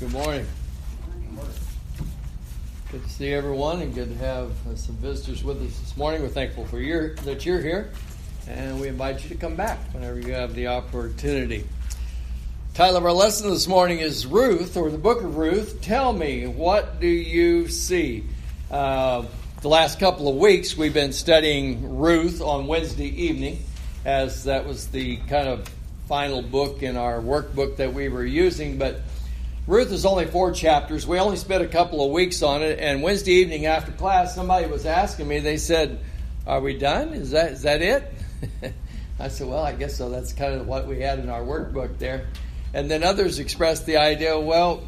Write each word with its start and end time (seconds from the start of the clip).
Good 0.00 0.12
morning. 0.12 0.44
Good 2.90 3.04
to 3.04 3.08
see 3.08 3.32
everyone, 3.32 3.80
and 3.80 3.94
good 3.94 4.08
to 4.08 4.24
have 4.24 4.50
uh, 4.66 4.74
some 4.74 4.96
visitors 4.96 5.44
with 5.44 5.62
us 5.62 5.78
this 5.78 5.96
morning. 5.96 6.20
We're 6.20 6.30
thankful 6.30 6.66
for 6.66 6.80
your 6.80 7.14
that 7.18 7.46
you're 7.46 7.60
here, 7.60 7.92
and 8.48 8.80
we 8.80 8.88
invite 8.88 9.22
you 9.22 9.28
to 9.28 9.36
come 9.36 9.54
back 9.54 9.78
whenever 9.92 10.18
you 10.18 10.32
have 10.32 10.56
the 10.56 10.66
opportunity. 10.66 11.64
Title 12.74 12.96
of 12.96 13.04
our 13.04 13.12
lesson 13.12 13.50
this 13.50 13.68
morning 13.68 14.00
is 14.00 14.26
Ruth, 14.26 14.76
or 14.76 14.90
the 14.90 14.98
Book 14.98 15.22
of 15.22 15.36
Ruth. 15.36 15.80
Tell 15.80 16.12
me, 16.12 16.48
what 16.48 16.98
do 16.98 17.06
you 17.06 17.68
see? 17.68 18.24
Uh, 18.72 19.24
the 19.60 19.68
last 19.68 20.00
couple 20.00 20.26
of 20.26 20.34
weeks, 20.34 20.76
we've 20.76 20.92
been 20.92 21.12
studying 21.12 21.98
Ruth 21.98 22.40
on 22.40 22.66
Wednesday 22.66 23.06
evening, 23.06 23.60
as 24.04 24.42
that 24.44 24.66
was 24.66 24.88
the 24.88 25.18
kind 25.28 25.46
of 25.46 25.68
final 26.08 26.42
book 26.42 26.82
in 26.82 26.96
our 26.96 27.20
workbook 27.20 27.76
that 27.76 27.94
we 27.94 28.08
were 28.08 28.24
using, 28.24 28.76
but 28.76 29.00
Ruth 29.66 29.92
is 29.92 30.04
only 30.04 30.26
four 30.26 30.52
chapters. 30.52 31.06
We 31.06 31.18
only 31.18 31.38
spent 31.38 31.62
a 31.62 31.68
couple 31.68 32.04
of 32.04 32.12
weeks 32.12 32.42
on 32.42 32.62
it, 32.62 32.78
and 32.78 33.02
Wednesday 33.02 33.32
evening 33.32 33.64
after 33.64 33.92
class, 33.92 34.34
somebody 34.34 34.66
was 34.66 34.84
asking 34.84 35.26
me. 35.26 35.40
They 35.40 35.56
said, 35.56 36.00
"Are 36.46 36.60
we 36.60 36.76
done? 36.76 37.14
Is 37.14 37.30
that 37.30 37.52
is 37.52 37.62
that 37.62 37.80
it?" 37.80 38.12
I 39.18 39.28
said, 39.28 39.48
"Well, 39.48 39.64
I 39.64 39.72
guess 39.72 39.96
so. 39.96 40.10
That's 40.10 40.34
kind 40.34 40.60
of 40.60 40.66
what 40.66 40.86
we 40.86 41.00
had 41.00 41.18
in 41.18 41.30
our 41.30 41.40
workbook 41.40 41.96
there." 41.98 42.26
And 42.74 42.90
then 42.90 43.02
others 43.02 43.38
expressed 43.38 43.86
the 43.86 43.96
idea, 43.96 44.38
"Well, 44.38 44.82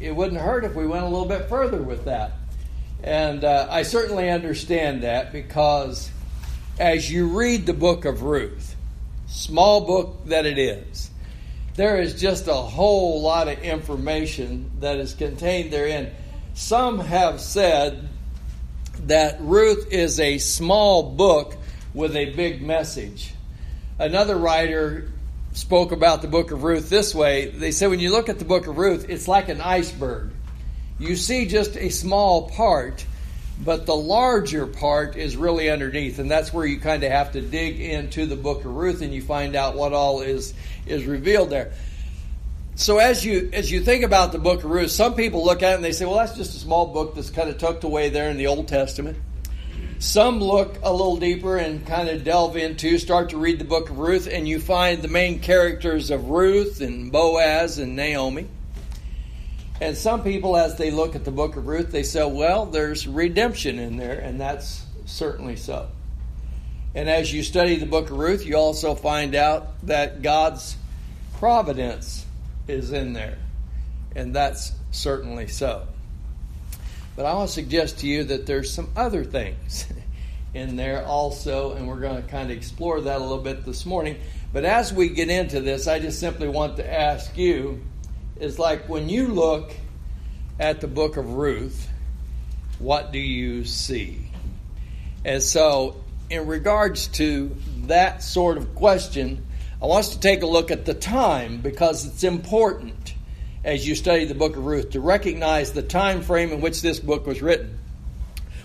it 0.00 0.16
wouldn't 0.16 0.40
hurt 0.40 0.64
if 0.64 0.74
we 0.74 0.86
went 0.86 1.04
a 1.04 1.08
little 1.08 1.28
bit 1.28 1.50
further 1.50 1.82
with 1.82 2.06
that." 2.06 2.32
And 3.02 3.44
uh, 3.44 3.66
I 3.68 3.82
certainly 3.82 4.30
understand 4.30 5.02
that 5.02 5.32
because 5.32 6.10
as 6.78 7.12
you 7.12 7.26
read 7.26 7.66
the 7.66 7.74
book 7.74 8.06
of 8.06 8.22
Ruth, 8.22 8.74
small 9.26 9.82
book 9.82 10.24
that 10.26 10.46
it 10.46 10.56
is 10.56 11.10
there 11.74 12.00
is 12.00 12.20
just 12.20 12.48
a 12.48 12.54
whole 12.54 13.22
lot 13.22 13.48
of 13.48 13.58
information 13.60 14.70
that 14.80 14.98
is 14.98 15.14
contained 15.14 15.72
therein. 15.72 16.10
Some 16.54 16.98
have 17.00 17.40
said 17.40 18.08
that 19.06 19.38
Ruth 19.40 19.88
is 19.90 20.20
a 20.20 20.38
small 20.38 21.02
book 21.12 21.56
with 21.94 22.14
a 22.14 22.34
big 22.34 22.62
message. 22.62 23.32
Another 23.98 24.36
writer 24.36 25.10
spoke 25.52 25.92
about 25.92 26.22
the 26.22 26.28
book 26.28 26.50
of 26.50 26.62
Ruth 26.62 26.88
this 26.90 27.14
way. 27.14 27.50
They 27.50 27.72
said 27.72 27.90
when 27.90 28.00
you 28.00 28.10
look 28.10 28.28
at 28.28 28.38
the 28.38 28.44
book 28.44 28.66
of 28.66 28.76
Ruth, 28.76 29.06
it's 29.08 29.28
like 29.28 29.48
an 29.48 29.60
iceberg. 29.60 30.30
You 30.98 31.16
see 31.16 31.46
just 31.46 31.76
a 31.76 31.88
small 31.88 32.48
part, 32.50 33.04
but 33.64 33.86
the 33.86 33.94
larger 33.94 34.66
part 34.66 35.16
is 35.16 35.36
really 35.36 35.70
underneath, 35.70 36.18
and 36.18 36.30
that's 36.30 36.52
where 36.52 36.66
you 36.66 36.80
kind 36.80 37.02
of 37.04 37.10
have 37.10 37.32
to 37.32 37.40
dig 37.40 37.80
into 37.80 38.26
the 38.26 38.36
book 38.36 38.60
of 38.60 38.74
Ruth 38.74 39.02
and 39.02 39.14
you 39.14 39.22
find 39.22 39.54
out 39.54 39.76
what 39.76 39.92
all 39.92 40.20
is 40.20 40.54
is 40.86 41.04
revealed 41.04 41.50
there. 41.50 41.72
So 42.74 42.98
as 42.98 43.24
you 43.24 43.50
as 43.52 43.70
you 43.70 43.80
think 43.80 44.02
about 44.02 44.32
the 44.32 44.38
book 44.38 44.64
of 44.64 44.70
Ruth, 44.70 44.90
some 44.90 45.14
people 45.14 45.44
look 45.44 45.62
at 45.62 45.72
it 45.72 45.76
and 45.76 45.84
they 45.84 45.92
say, 45.92 46.04
"Well, 46.04 46.16
that's 46.16 46.36
just 46.36 46.56
a 46.56 46.58
small 46.58 46.86
book 46.86 47.14
that's 47.14 47.30
kind 47.30 47.48
of 47.48 47.58
tucked 47.58 47.84
away 47.84 48.08
there 48.08 48.30
in 48.30 48.38
the 48.38 48.46
Old 48.46 48.66
Testament." 48.66 49.18
Some 49.98 50.40
look 50.40 50.78
a 50.82 50.90
little 50.90 51.16
deeper 51.16 51.56
and 51.56 51.86
kind 51.86 52.08
of 52.08 52.24
delve 52.24 52.56
into, 52.56 52.98
start 52.98 53.30
to 53.30 53.36
read 53.36 53.60
the 53.60 53.64
book 53.64 53.88
of 53.88 53.98
Ruth, 53.98 54.26
and 54.26 54.48
you 54.48 54.58
find 54.58 55.00
the 55.00 55.06
main 55.06 55.38
characters 55.38 56.10
of 56.10 56.28
Ruth 56.28 56.80
and 56.80 57.12
Boaz 57.12 57.78
and 57.78 57.94
Naomi. 57.94 58.48
And 59.82 59.96
some 59.96 60.22
people, 60.22 60.56
as 60.56 60.76
they 60.78 60.92
look 60.92 61.16
at 61.16 61.24
the 61.24 61.32
book 61.32 61.56
of 61.56 61.66
Ruth, 61.66 61.90
they 61.90 62.04
say, 62.04 62.24
well, 62.24 62.66
there's 62.66 63.08
redemption 63.08 63.80
in 63.80 63.96
there, 63.96 64.16
and 64.16 64.40
that's 64.40 64.86
certainly 65.06 65.56
so. 65.56 65.88
And 66.94 67.10
as 67.10 67.32
you 67.32 67.42
study 67.42 67.74
the 67.74 67.86
book 67.86 68.08
of 68.08 68.16
Ruth, 68.16 68.46
you 68.46 68.56
also 68.56 68.94
find 68.94 69.34
out 69.34 69.84
that 69.88 70.22
God's 70.22 70.76
providence 71.38 72.24
is 72.68 72.92
in 72.92 73.12
there, 73.12 73.38
and 74.14 74.32
that's 74.32 74.70
certainly 74.92 75.48
so. 75.48 75.88
But 77.16 77.26
I 77.26 77.34
want 77.34 77.48
to 77.48 77.52
suggest 77.52 77.98
to 77.98 78.06
you 78.06 78.22
that 78.22 78.46
there's 78.46 78.72
some 78.72 78.88
other 78.94 79.24
things 79.24 79.86
in 80.54 80.76
there 80.76 81.04
also, 81.04 81.72
and 81.72 81.88
we're 81.88 81.98
going 81.98 82.22
to 82.22 82.28
kind 82.28 82.52
of 82.52 82.56
explore 82.56 83.00
that 83.00 83.16
a 83.16 83.24
little 83.24 83.42
bit 83.42 83.64
this 83.64 83.84
morning. 83.84 84.20
But 84.52 84.64
as 84.64 84.92
we 84.92 85.08
get 85.08 85.28
into 85.28 85.60
this, 85.60 85.88
I 85.88 85.98
just 85.98 86.20
simply 86.20 86.46
want 86.46 86.76
to 86.76 86.88
ask 86.88 87.36
you 87.36 87.82
is 88.42 88.58
like 88.58 88.88
when 88.88 89.08
you 89.08 89.28
look 89.28 89.72
at 90.58 90.80
the 90.80 90.88
book 90.88 91.16
of 91.16 91.34
Ruth, 91.34 91.88
what 92.80 93.12
do 93.12 93.20
you 93.20 93.64
see? 93.64 94.18
And 95.24 95.40
so, 95.40 96.02
in 96.28 96.48
regards 96.48 97.06
to 97.08 97.54
that 97.86 98.22
sort 98.22 98.58
of 98.58 98.74
question, 98.74 99.46
I 99.80 99.86
want 99.86 100.06
us 100.06 100.14
to 100.14 100.20
take 100.20 100.42
a 100.42 100.46
look 100.46 100.72
at 100.72 100.84
the 100.84 100.94
time 100.94 101.60
because 101.60 102.04
it's 102.04 102.24
important 102.24 103.14
as 103.64 103.86
you 103.86 103.94
study 103.94 104.24
the 104.24 104.34
book 104.34 104.56
of 104.56 104.66
Ruth 104.66 104.90
to 104.90 105.00
recognize 105.00 105.72
the 105.72 105.82
time 105.82 106.22
frame 106.22 106.50
in 106.50 106.60
which 106.60 106.82
this 106.82 106.98
book 106.98 107.26
was 107.28 107.42
written. 107.42 107.78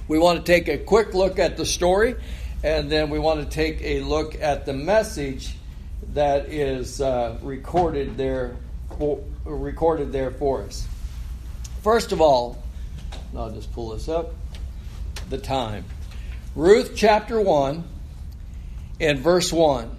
We 0.07 0.17
want 0.17 0.43
to 0.43 0.51
take 0.51 0.67
a 0.69 0.79
quick 0.79 1.13
look 1.13 1.37
at 1.37 1.55
the 1.55 1.65
story, 1.65 2.15
and 2.63 2.89
then 2.89 3.11
we 3.11 3.19
want 3.19 3.41
to 3.41 3.47
take 3.47 3.79
a 3.83 4.01
look 4.01 4.41
at 4.41 4.65
the 4.65 4.73
message 4.73 5.53
that 6.13 6.47
is 6.47 6.99
uh, 6.99 7.37
recorded 7.43 8.17
there 8.17 8.55
for, 8.97 9.23
recorded 9.55 10.11
there 10.11 10.31
for 10.31 10.63
us. 10.63 10.87
First 11.81 12.11
of 12.11 12.21
all, 12.21 12.61
I'll 13.35 13.51
just 13.51 13.71
pull 13.73 13.89
this 13.89 14.09
up. 14.09 14.33
The 15.29 15.37
time. 15.37 15.85
Ruth 16.55 16.93
chapter 16.95 17.39
1 17.39 17.83
and 18.99 19.19
verse 19.19 19.51
1. 19.51 19.89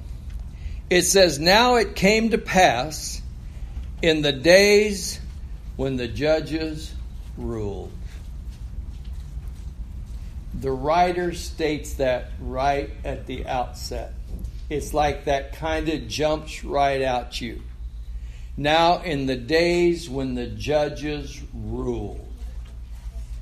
It 0.90 1.02
says, 1.02 1.38
Now 1.38 1.76
it 1.76 1.94
came 1.94 2.30
to 2.30 2.38
pass 2.38 3.20
in 4.02 4.22
the 4.22 4.32
days 4.32 5.20
when 5.76 5.96
the 5.96 6.08
judges 6.08 6.92
ruled. 7.36 7.92
The 10.54 10.70
writer 10.72 11.34
states 11.34 11.94
that 11.94 12.30
right 12.40 12.90
at 13.04 13.26
the 13.26 13.46
outset. 13.46 14.14
It's 14.70 14.92
like 14.92 15.26
that 15.26 15.54
kind 15.54 15.88
of 15.88 16.08
jumps 16.08 16.64
right 16.64 17.00
at 17.00 17.40
you 17.40 17.62
now 18.58 19.02
in 19.02 19.26
the 19.26 19.36
days 19.36 20.10
when 20.10 20.34
the 20.34 20.46
judges 20.46 21.40
ruled. 21.54 22.24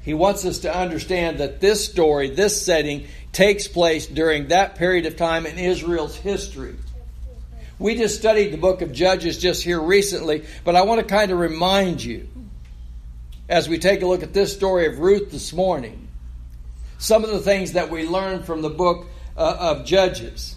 He 0.02 0.14
wants 0.14 0.44
us 0.44 0.60
to 0.60 0.74
understand 0.74 1.38
that 1.38 1.60
this 1.60 1.84
story, 1.84 2.30
this 2.30 2.64
setting, 2.64 3.08
takes 3.32 3.66
place 3.66 4.06
during 4.06 4.48
that 4.48 4.76
period 4.76 5.06
of 5.06 5.16
time 5.16 5.46
in 5.46 5.58
Israel's 5.58 6.14
history. 6.14 6.76
We 7.78 7.96
just 7.96 8.16
studied 8.16 8.52
the 8.52 8.58
book 8.58 8.82
of 8.82 8.92
Judges 8.92 9.38
just 9.38 9.62
here 9.62 9.80
recently, 9.80 10.44
but 10.64 10.76
I 10.76 10.82
want 10.82 11.00
to 11.00 11.06
kind 11.06 11.30
of 11.30 11.38
remind 11.38 12.02
you 12.02 12.28
as 13.48 13.68
we 13.68 13.78
take 13.78 14.02
a 14.02 14.06
look 14.06 14.22
at 14.22 14.32
this 14.32 14.54
story 14.54 14.86
of 14.86 14.98
Ruth 14.98 15.30
this 15.30 15.52
morning, 15.52 16.08
some 16.98 17.24
of 17.24 17.30
the 17.30 17.40
things 17.40 17.72
that 17.72 17.90
we 17.90 18.08
learned 18.08 18.44
from 18.44 18.62
the 18.62 18.70
book 18.70 19.06
uh, 19.36 19.56
of 19.58 19.84
Judges. 19.84 20.55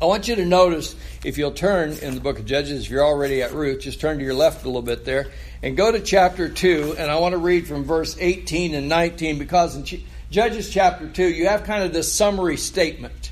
I 0.00 0.04
want 0.04 0.28
you 0.28 0.36
to 0.36 0.44
notice, 0.44 0.94
if 1.24 1.38
you'll 1.38 1.52
turn 1.52 1.92
in 1.92 2.14
the 2.14 2.20
book 2.20 2.38
of 2.38 2.44
Judges, 2.44 2.84
if 2.84 2.90
you're 2.90 3.04
already 3.04 3.42
at 3.42 3.52
Ruth, 3.52 3.80
just 3.80 3.98
turn 3.98 4.18
to 4.18 4.24
your 4.24 4.34
left 4.34 4.62
a 4.64 4.66
little 4.66 4.82
bit 4.82 5.06
there 5.06 5.28
and 5.62 5.74
go 5.74 5.90
to 5.90 6.00
chapter 6.00 6.50
2. 6.50 6.96
And 6.98 7.10
I 7.10 7.18
want 7.18 7.32
to 7.32 7.38
read 7.38 7.66
from 7.66 7.84
verse 7.84 8.14
18 8.20 8.74
and 8.74 8.90
19 8.90 9.38
because 9.38 9.74
in 9.74 10.02
Judges 10.30 10.68
chapter 10.68 11.08
2, 11.08 11.26
you 11.26 11.46
have 11.46 11.64
kind 11.64 11.82
of 11.82 11.94
this 11.94 12.12
summary 12.12 12.58
statement 12.58 13.30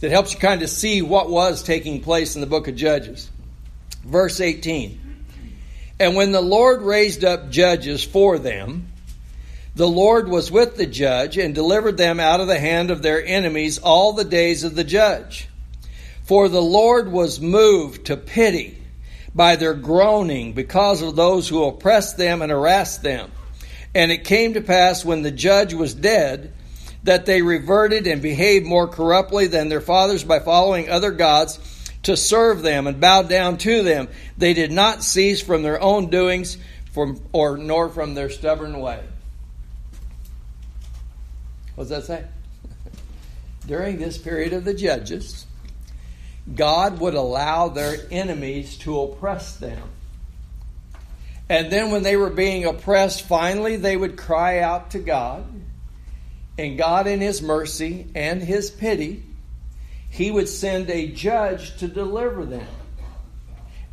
that 0.00 0.10
helps 0.10 0.34
you 0.34 0.40
kind 0.40 0.62
of 0.62 0.68
see 0.68 1.00
what 1.00 1.30
was 1.30 1.62
taking 1.62 2.00
place 2.00 2.34
in 2.34 2.40
the 2.40 2.48
book 2.48 2.66
of 2.66 2.74
Judges. 2.74 3.30
Verse 4.02 4.40
18 4.40 5.00
And 6.00 6.16
when 6.16 6.32
the 6.32 6.40
Lord 6.40 6.82
raised 6.82 7.24
up 7.24 7.50
judges 7.50 8.02
for 8.02 8.40
them, 8.40 8.88
the 9.76 9.88
Lord 9.88 10.26
was 10.26 10.50
with 10.50 10.76
the 10.76 10.86
judge 10.86 11.38
and 11.38 11.54
delivered 11.54 11.98
them 11.98 12.18
out 12.18 12.40
of 12.40 12.48
the 12.48 12.58
hand 12.58 12.90
of 12.90 13.00
their 13.00 13.24
enemies 13.24 13.78
all 13.78 14.12
the 14.12 14.24
days 14.24 14.64
of 14.64 14.74
the 14.74 14.84
judge. 14.84 15.48
For 16.24 16.48
the 16.48 16.62
Lord 16.62 17.12
was 17.12 17.40
moved 17.40 18.06
to 18.06 18.16
pity 18.16 18.78
by 19.34 19.56
their 19.56 19.74
groaning 19.74 20.52
because 20.52 21.02
of 21.02 21.16
those 21.16 21.48
who 21.48 21.64
oppressed 21.64 22.16
them 22.16 22.40
and 22.40 22.50
harassed 22.50 23.02
them. 23.02 23.30
And 23.94 24.10
it 24.10 24.24
came 24.24 24.54
to 24.54 24.60
pass 24.60 25.04
when 25.04 25.22
the 25.22 25.30
judge 25.30 25.74
was 25.74 25.94
dead 25.94 26.52
that 27.04 27.26
they 27.26 27.42
reverted 27.42 28.06
and 28.06 28.22
behaved 28.22 28.66
more 28.66 28.88
corruptly 28.88 29.46
than 29.46 29.68
their 29.68 29.82
fathers 29.82 30.24
by 30.24 30.38
following 30.38 30.88
other 30.88 31.10
gods 31.10 31.58
to 32.04 32.16
serve 32.16 32.62
them 32.62 32.86
and 32.86 33.00
bow 33.00 33.22
down 33.22 33.58
to 33.58 33.82
them. 33.82 34.08
They 34.38 34.54
did 34.54 34.72
not 34.72 35.04
cease 35.04 35.42
from 35.42 35.62
their 35.62 35.80
own 35.80 36.08
doings 36.08 36.56
from, 36.92 37.20
or 37.32 37.58
nor 37.58 37.90
from 37.90 38.14
their 38.14 38.30
stubborn 38.30 38.80
way. 38.80 39.02
What 41.74 41.88
does 41.88 41.90
that 41.90 42.04
say? 42.04 42.24
During 43.66 43.98
this 43.98 44.16
period 44.16 44.52
of 44.52 44.64
the 44.64 44.74
judges, 44.74 45.46
God 46.52 47.00
would 47.00 47.14
allow 47.14 47.68
their 47.68 47.96
enemies 48.10 48.76
to 48.78 49.00
oppress 49.00 49.56
them. 49.56 49.80
And 51.48 51.70
then, 51.70 51.90
when 51.90 52.02
they 52.02 52.16
were 52.16 52.30
being 52.30 52.64
oppressed, 52.64 53.22
finally 53.22 53.76
they 53.76 53.96
would 53.96 54.16
cry 54.16 54.60
out 54.60 54.92
to 54.92 54.98
God. 54.98 55.44
And 56.56 56.78
God, 56.78 57.06
in 57.06 57.20
His 57.20 57.42
mercy 57.42 58.06
and 58.14 58.42
His 58.42 58.70
pity, 58.70 59.22
He 60.10 60.30
would 60.30 60.48
send 60.48 60.90
a 60.90 61.08
judge 61.08 61.76
to 61.78 61.88
deliver 61.88 62.44
them. 62.44 62.66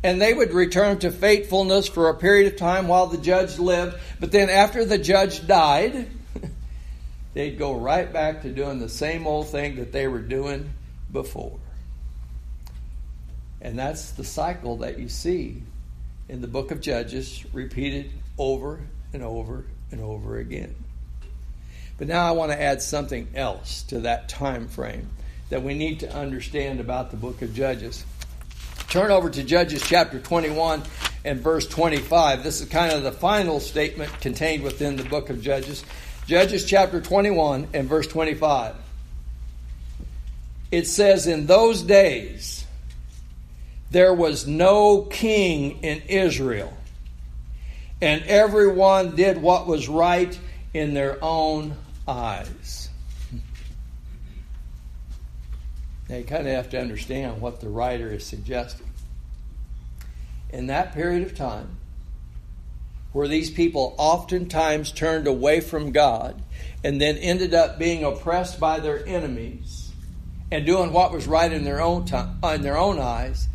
and 0.04 0.20
they 0.20 0.34
would 0.34 0.52
return 0.52 0.98
to 0.98 1.10
faithfulness 1.10 1.86
for 1.86 2.08
a 2.08 2.14
period 2.14 2.52
of 2.52 2.58
time 2.58 2.88
while 2.88 3.06
the 3.06 3.18
judge 3.18 3.58
lived. 3.58 3.96
But 4.18 4.32
then, 4.32 4.50
after 4.50 4.84
the 4.84 4.98
judge 4.98 5.46
died, 5.46 6.08
they'd 7.34 7.58
go 7.58 7.74
right 7.76 8.12
back 8.12 8.42
to 8.42 8.50
doing 8.50 8.78
the 8.78 8.88
same 8.88 9.26
old 9.26 9.48
thing 9.48 9.76
that 9.76 9.92
they 9.92 10.08
were 10.08 10.20
doing 10.20 10.72
before. 11.12 11.58
And 13.62 13.78
that's 13.78 14.10
the 14.10 14.24
cycle 14.24 14.78
that 14.78 14.98
you 14.98 15.08
see 15.08 15.62
in 16.28 16.40
the 16.40 16.48
book 16.48 16.72
of 16.72 16.80
Judges, 16.80 17.44
repeated 17.52 18.10
over 18.36 18.80
and 19.12 19.22
over 19.22 19.64
and 19.92 20.00
over 20.00 20.38
again. 20.38 20.74
But 21.96 22.08
now 22.08 22.26
I 22.26 22.32
want 22.32 22.50
to 22.50 22.60
add 22.60 22.82
something 22.82 23.28
else 23.36 23.84
to 23.84 24.00
that 24.00 24.28
time 24.28 24.66
frame 24.66 25.08
that 25.50 25.62
we 25.62 25.74
need 25.74 26.00
to 26.00 26.12
understand 26.12 26.80
about 26.80 27.12
the 27.12 27.16
book 27.16 27.40
of 27.42 27.54
Judges. 27.54 28.04
Turn 28.88 29.12
over 29.12 29.30
to 29.30 29.44
Judges 29.44 29.82
chapter 29.86 30.18
21 30.18 30.82
and 31.24 31.40
verse 31.40 31.68
25. 31.68 32.42
This 32.42 32.60
is 32.60 32.68
kind 32.68 32.92
of 32.92 33.04
the 33.04 33.12
final 33.12 33.60
statement 33.60 34.10
contained 34.20 34.64
within 34.64 34.96
the 34.96 35.04
book 35.04 35.30
of 35.30 35.40
Judges. 35.40 35.84
Judges 36.26 36.64
chapter 36.64 37.00
21 37.00 37.68
and 37.74 37.88
verse 37.88 38.08
25. 38.08 38.74
It 40.72 40.86
says, 40.88 41.26
In 41.26 41.46
those 41.46 41.82
days 41.82 42.61
there 43.92 44.14
was 44.14 44.46
no 44.46 45.02
king 45.02 45.82
in 45.82 46.02
Israel, 46.08 46.72
and 48.00 48.22
everyone 48.24 49.14
did 49.14 49.40
what 49.40 49.66
was 49.66 49.86
right 49.88 50.38
in 50.72 50.94
their 50.94 51.22
own 51.22 51.76
eyes. 52.08 52.88
Now 56.08 56.16
you 56.16 56.24
kind 56.24 56.46
of 56.46 56.54
have 56.54 56.70
to 56.70 56.80
understand 56.80 57.40
what 57.40 57.60
the 57.60 57.68
writer 57.68 58.10
is 58.10 58.24
suggesting. 58.24 58.88
In 60.50 60.66
that 60.66 60.94
period 60.94 61.22
of 61.22 61.34
time, 61.34 61.76
where 63.12 63.28
these 63.28 63.50
people 63.50 63.94
oftentimes 63.98 64.90
turned 64.90 65.26
away 65.26 65.60
from 65.60 65.92
God 65.92 66.42
and 66.82 66.98
then 66.98 67.18
ended 67.18 67.52
up 67.52 67.78
being 67.78 68.04
oppressed 68.04 68.58
by 68.58 68.80
their 68.80 69.06
enemies 69.06 69.90
and 70.50 70.64
doing 70.64 70.92
what 70.92 71.12
was 71.12 71.26
right 71.26 71.52
in 71.52 71.64
their 71.64 71.80
own 71.82 72.06
time, 72.06 72.38
in 72.42 72.62
their 72.62 72.78
own 72.78 72.98
eyes, 72.98 73.48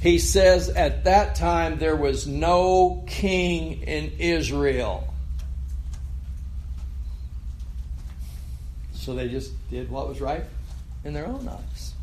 he 0.00 0.18
says 0.18 0.70
at 0.70 1.04
that 1.04 1.34
time 1.34 1.78
there 1.78 1.96
was 1.96 2.26
no 2.26 3.04
king 3.06 3.82
in 3.82 4.12
Israel. 4.18 5.06
So 8.94 9.14
they 9.14 9.28
just 9.28 9.52
did 9.70 9.90
what 9.90 10.08
was 10.08 10.20
right 10.20 10.44
in 11.04 11.12
their 11.12 11.26
own 11.26 11.46
eyes. 11.48 11.94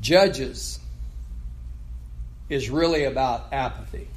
Judges 0.00 0.80
is 2.48 2.68
really 2.68 3.04
about 3.04 3.52
apathy, 3.52 4.08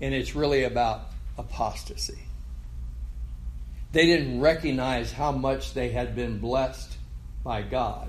and 0.00 0.12
it's 0.12 0.34
really 0.34 0.64
about 0.64 1.02
apostasy. 1.38 2.18
They 3.92 4.06
didn't 4.06 4.40
recognize 4.40 5.12
how 5.12 5.30
much 5.30 5.74
they 5.74 5.90
had 5.90 6.16
been 6.16 6.38
blessed 6.38 6.96
by 7.42 7.62
God. 7.62 8.08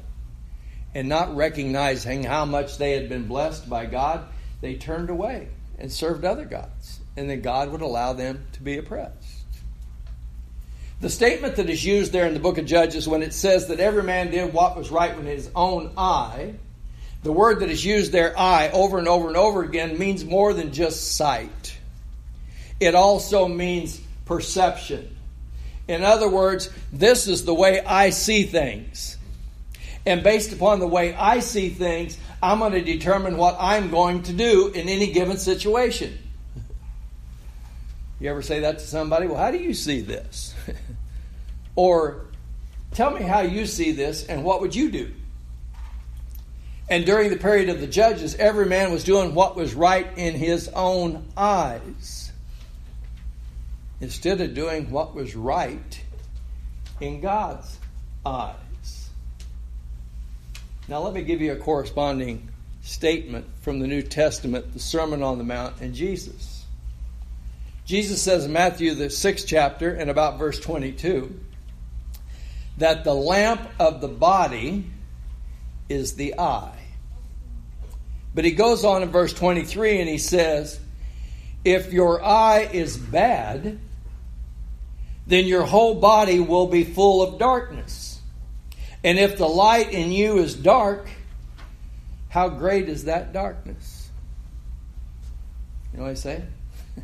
And 0.93 1.07
not 1.07 1.35
recognizing 1.35 2.23
how 2.23 2.45
much 2.45 2.77
they 2.77 2.91
had 2.91 3.07
been 3.07 3.27
blessed 3.27 3.69
by 3.69 3.85
God, 3.85 4.27
they 4.59 4.75
turned 4.75 5.09
away 5.09 5.47
and 5.79 5.91
served 5.91 6.25
other 6.25 6.45
gods. 6.45 6.99
And 7.17 7.29
then 7.29 7.41
God 7.41 7.71
would 7.71 7.81
allow 7.81 8.13
them 8.13 8.45
to 8.53 8.61
be 8.61 8.77
oppressed. 8.77 9.41
The 11.01 11.09
statement 11.09 11.55
that 11.55 11.69
is 11.69 11.83
used 11.83 12.11
there 12.11 12.27
in 12.27 12.35
the 12.35 12.39
book 12.39 12.59
of 12.59 12.65
Judges 12.65 13.07
when 13.07 13.23
it 13.23 13.33
says 13.33 13.69
that 13.69 13.79
every 13.79 14.03
man 14.03 14.29
did 14.29 14.53
what 14.53 14.77
was 14.77 14.91
right 14.91 15.17
in 15.17 15.25
his 15.25 15.49
own 15.55 15.91
eye, 15.97 16.53
the 17.23 17.31
word 17.31 17.61
that 17.61 17.71
is 17.71 17.83
used 17.83 18.11
there, 18.11 18.37
eye, 18.37 18.69
over 18.71 18.99
and 18.99 19.07
over 19.07 19.27
and 19.27 19.37
over 19.37 19.63
again, 19.63 19.97
means 19.97 20.23
more 20.23 20.53
than 20.53 20.71
just 20.73 21.15
sight. 21.15 21.77
It 22.79 22.93
also 22.93 23.47
means 23.47 23.99
perception. 24.25 25.15
In 25.87 26.03
other 26.03 26.29
words, 26.29 26.69
this 26.93 27.27
is 27.27 27.45
the 27.45 27.53
way 27.53 27.81
I 27.81 28.11
see 28.11 28.43
things. 28.43 29.17
And 30.05 30.23
based 30.23 30.51
upon 30.51 30.79
the 30.79 30.87
way 30.87 31.13
I 31.13 31.39
see 31.39 31.69
things, 31.69 32.17
I'm 32.41 32.59
going 32.59 32.71
to 32.71 32.81
determine 32.81 33.37
what 33.37 33.55
I'm 33.59 33.91
going 33.91 34.23
to 34.23 34.33
do 34.33 34.69
in 34.69 34.89
any 34.89 35.11
given 35.11 35.37
situation. 35.37 36.17
You 38.19 38.29
ever 38.29 38.41
say 38.41 38.61
that 38.61 38.79
to 38.79 38.85
somebody? 38.85 39.27
Well, 39.27 39.37
how 39.37 39.51
do 39.51 39.57
you 39.57 39.73
see 39.73 40.01
this? 40.01 40.53
or 41.75 42.25
tell 42.93 43.11
me 43.11 43.21
how 43.21 43.41
you 43.41 43.65
see 43.65 43.91
this 43.91 44.25
and 44.25 44.43
what 44.43 44.61
would 44.61 44.75
you 44.75 44.91
do? 44.91 45.11
And 46.89 47.05
during 47.05 47.29
the 47.29 47.37
period 47.37 47.69
of 47.69 47.79
the 47.79 47.87
judges, 47.87 48.35
every 48.35 48.65
man 48.65 48.91
was 48.91 49.03
doing 49.03 49.33
what 49.33 49.55
was 49.55 49.73
right 49.73 50.07
in 50.17 50.33
his 50.33 50.67
own 50.69 51.25
eyes 51.37 52.31
instead 54.01 54.41
of 54.41 54.53
doing 54.53 54.91
what 54.91 55.15
was 55.15 55.35
right 55.35 56.01
in 56.99 57.21
God's 57.21 57.77
eyes. 58.25 58.55
Now, 60.87 60.99
let 60.99 61.13
me 61.13 61.21
give 61.21 61.41
you 61.41 61.51
a 61.51 61.57
corresponding 61.57 62.49
statement 62.81 63.45
from 63.61 63.79
the 63.79 63.87
New 63.87 64.01
Testament, 64.01 64.73
the 64.73 64.79
Sermon 64.79 65.21
on 65.21 65.37
the 65.37 65.43
Mount, 65.43 65.79
and 65.81 65.93
Jesus. 65.93 66.65
Jesus 67.85 68.21
says 68.21 68.45
in 68.45 68.53
Matthew, 68.53 68.93
the 68.93 69.09
sixth 69.09 69.47
chapter, 69.47 69.93
and 69.93 70.09
about 70.09 70.39
verse 70.39 70.59
22, 70.59 71.39
that 72.77 73.03
the 73.03 73.13
lamp 73.13 73.61
of 73.79 74.01
the 74.01 74.07
body 74.07 74.85
is 75.89 76.15
the 76.15 76.39
eye. 76.39 76.77
But 78.33 78.45
he 78.45 78.51
goes 78.51 78.85
on 78.85 79.03
in 79.03 79.09
verse 79.09 79.33
23 79.33 79.99
and 79.99 80.09
he 80.09 80.17
says, 80.17 80.79
If 81.65 81.91
your 81.91 82.23
eye 82.23 82.69
is 82.71 82.97
bad, 82.97 83.77
then 85.27 85.45
your 85.45 85.63
whole 85.63 85.95
body 85.95 86.39
will 86.39 86.67
be 86.67 86.83
full 86.83 87.21
of 87.21 87.39
darkness. 87.39 88.10
And 89.03 89.17
if 89.17 89.37
the 89.37 89.47
light 89.47 89.91
in 89.91 90.11
you 90.11 90.37
is 90.37 90.55
dark, 90.55 91.09
how 92.29 92.49
great 92.49 92.87
is 92.87 93.05
that 93.05 93.33
darkness? 93.33 94.09
You 95.91 95.99
know 95.99 96.03
what 96.05 96.11
I 96.11 96.15
say? 96.15 96.43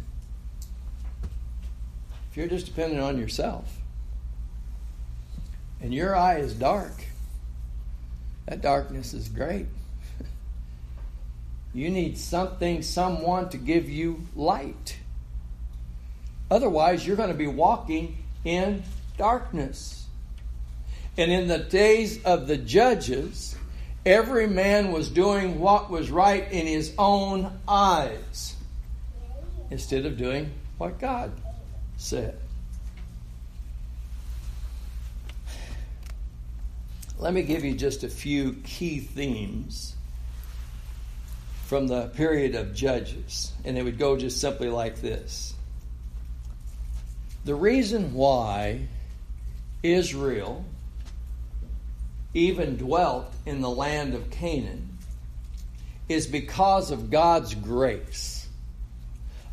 If 2.29 2.38
you're 2.38 2.47
just 2.47 2.67
dependent 2.67 3.01
on 3.01 3.17
yourself 3.17 3.79
and 5.81 5.91
your 5.91 6.15
eye 6.15 6.38
is 6.38 6.53
dark, 6.53 6.94
that 8.45 8.61
darkness 8.61 9.13
is 9.13 9.27
great. 9.27 9.65
You 11.73 11.89
need 11.89 12.18
something, 12.18 12.81
someone 12.81 13.49
to 13.49 13.57
give 13.57 13.89
you 13.89 14.25
light. 14.35 14.97
Otherwise, 16.49 17.06
you're 17.06 17.18
going 17.18 17.30
to 17.30 17.35
be 17.35 17.47
walking 17.47 18.18
in 18.45 18.83
darkness. 19.18 20.06
And 21.18 21.31
in 21.31 21.47
the 21.47 21.57
days 21.57 22.24
of 22.24 22.47
the 22.47 22.57
judges, 22.57 23.56
every 24.06 24.47
man 24.47 24.92
was 24.92 25.09
doing 25.09 25.59
what 25.59 25.90
was 25.90 26.12
right 26.12 26.50
in 26.52 26.68
his 26.68 26.94
own 26.97 27.59
eyes 27.68 28.56
instead 29.71 30.06
of 30.06 30.18
doing 30.18 30.52
what 30.78 31.00
God 31.00 31.31
said. 31.97 32.38
Let 37.19 37.33
me 37.33 37.42
give 37.42 37.66
you 37.66 37.74
just 37.74 38.04
a 38.04 38.09
few 38.09 38.54
key 38.64 39.00
themes 39.00 39.95
from 41.66 41.88
the 41.88 42.07
period 42.09 42.54
of 42.54 42.76
Judges, 42.76 43.52
and 43.66 43.76
it 43.76 43.83
would 43.83 43.97
go 43.97 44.16
just 44.18 44.40
simply 44.40 44.69
like 44.69 45.02
this. 45.02 45.56
The 47.44 47.56
reason 47.56 48.14
why 48.14 48.88
Israel 49.81 50.64
even 52.37 52.77
dwelt 52.77 53.33
in 53.45 53.61
the 53.61 53.69
land 53.69 54.13
of 54.13 54.29
Canaan 54.29 54.97
is 56.07 56.27
because 56.27 56.91
of 56.91 57.09
God's 57.09 57.53
grace 57.53 58.37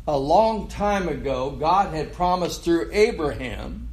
a 0.07 0.17
long 0.17 0.67
time 0.67 1.09
ago, 1.09 1.51
God 1.51 1.93
had 1.93 2.13
promised 2.13 2.63
through 2.63 2.89
Abraham 2.93 3.89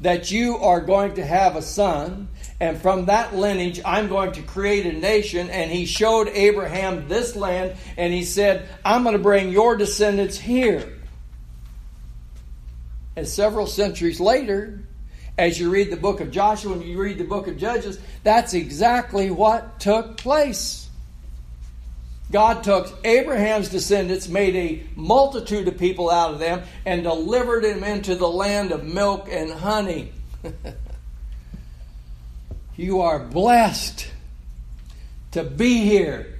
that 0.00 0.30
you 0.30 0.58
are 0.58 0.80
going 0.80 1.14
to 1.14 1.24
have 1.24 1.56
a 1.56 1.62
son, 1.62 2.28
and 2.60 2.80
from 2.80 3.06
that 3.06 3.34
lineage, 3.34 3.80
I'm 3.84 4.08
going 4.08 4.32
to 4.32 4.42
create 4.42 4.86
a 4.86 4.92
nation. 4.92 5.50
And 5.50 5.70
he 5.70 5.86
showed 5.86 6.28
Abraham 6.28 7.08
this 7.08 7.34
land, 7.34 7.76
and 7.96 8.12
he 8.12 8.22
said, 8.22 8.68
I'm 8.84 9.02
going 9.02 9.16
to 9.16 9.22
bring 9.22 9.50
your 9.50 9.76
descendants 9.76 10.38
here. 10.38 10.92
And 13.16 13.26
several 13.26 13.66
centuries 13.66 14.20
later, 14.20 14.80
as 15.38 15.60
you 15.60 15.70
read 15.70 15.90
the 15.90 15.96
book 15.96 16.20
of 16.20 16.30
Joshua 16.30 16.72
and 16.72 16.82
you 16.82 16.98
read 16.98 17.18
the 17.18 17.24
book 17.24 17.46
of 17.46 17.58
Judges, 17.58 17.98
that's 18.22 18.54
exactly 18.54 19.30
what 19.30 19.80
took 19.80 20.16
place. 20.16 20.88
God 22.30 22.64
took 22.64 22.98
Abraham's 23.04 23.68
descendants, 23.68 24.28
made 24.28 24.56
a 24.56 24.82
multitude 24.96 25.68
of 25.68 25.78
people 25.78 26.10
out 26.10 26.32
of 26.32 26.38
them, 26.38 26.62
and 26.84 27.02
delivered 27.02 27.64
them 27.64 27.84
into 27.84 28.16
the 28.16 28.28
land 28.28 28.72
of 28.72 28.84
milk 28.84 29.28
and 29.30 29.52
honey. 29.52 30.12
you 32.76 33.02
are 33.02 33.20
blessed 33.20 34.10
to 35.32 35.44
be 35.44 35.82
here. 35.82 36.35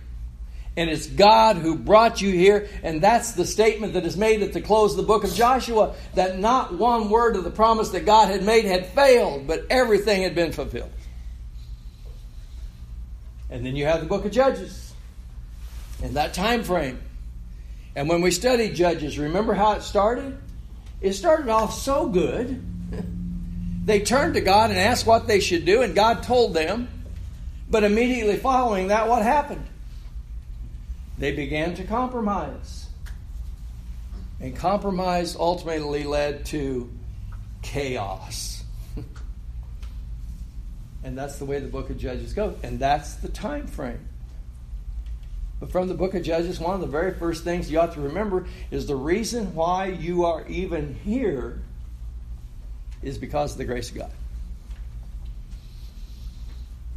And 0.77 0.91
it's 0.91 1.07
God 1.07 1.57
who 1.57 1.75
brought 1.75 2.21
you 2.21 2.31
here. 2.31 2.69
And 2.83 3.01
that's 3.01 3.33
the 3.33 3.47
statement 3.47 3.95
that 3.95 4.05
is 4.05 4.17
made 4.17 4.43
at 4.43 4.53
the 4.53 4.61
close 4.61 4.93
of 4.93 4.99
the 4.99 5.03
book 5.05 5.25
of 5.25 5.33
Joshua 5.33 5.95
that 6.15 6.39
not 6.39 6.75
one 6.75 7.09
word 7.09 7.37
of 7.37 7.45
the 7.45 7.51
promise 7.51 7.91
that 7.91 8.05
God 8.05 8.29
had 8.29 8.43
made 8.43 8.67
had 8.67 8.87
failed, 8.87 9.47
but 9.47 9.65
everything 9.71 10.23
had 10.23 10.35
been 10.35 10.53
fulfilled. 10.53 10.91
And 13.49 13.65
then 13.65 13.75
you 13.75 13.87
have 13.87 14.01
the 14.01 14.07
book 14.07 14.25
of 14.27 14.33
Judges 14.33 14.93
in 16.03 16.15
that 16.15 16.35
time 16.35 16.63
frame. 16.63 17.01
And 17.95 18.09
when 18.09 18.21
we 18.21 18.31
study 18.31 18.71
Judges, 18.71 19.19
remember 19.19 19.55
how 19.55 19.73
it 19.73 19.83
started? 19.83 20.37
It 21.01 21.15
started 21.15 21.49
off 21.49 21.73
so 21.73 22.07
good. 22.07 22.63
they 23.87 24.01
turned 24.01 24.35
to 24.35 24.43
God 24.43 24.71
and 24.71 24.79
asked 24.79 25.07
what 25.07 25.27
they 25.27 25.41
should 25.41 25.65
do, 25.65 25.81
and 25.81 25.95
God 25.95 26.23
told 26.23 26.53
them. 26.53 26.89
But 27.71 27.83
immediately 27.83 28.37
following 28.37 28.89
that, 28.89 29.09
what 29.09 29.23
happened? 29.23 29.67
They 31.19 31.33
began 31.33 31.75
to 31.77 31.85
compromise. 31.85 32.87
And 34.41 34.55
compromise 34.55 35.35
ultimately 35.35 36.05
led 36.05 36.45
to 36.47 36.91
chaos. 37.63 38.63
and 41.05 41.17
that's 41.17 41.39
the 41.39 41.47
way 41.47 41.59
the 41.59 41.69
book 41.69 41.89
of 41.89 41.99
Judges 41.99 42.35
goes. 42.35 42.57
And 42.63 42.79
that's 42.79 43.15
the 43.15 43.29
time 43.29 43.67
frame. 43.67 44.07
But 45.59 45.73
from 45.73 45.89
the 45.89 45.95
book 45.95 46.15
of 46.15 46.23
Judges, 46.23 46.61
one 46.61 46.75
of 46.75 46.83
the 46.83 46.87
very 46.87 47.15
first 47.15 47.45
things 47.45 47.71
you 47.71 47.81
ought 47.81 47.95
to 47.95 48.03
remember 48.03 48.47
is 48.71 48.87
the 48.87 48.97
reason 48.97 49.55
why 49.55 49.87
you 49.87 50.27
are 50.27 50.47
even 50.49 50.95
here 51.03 51.63
is 53.03 53.17
because 53.17 53.53
of 53.53 53.59
the 53.59 53.65
grace 53.65 53.91
of 53.91 53.97
God. 53.97 54.13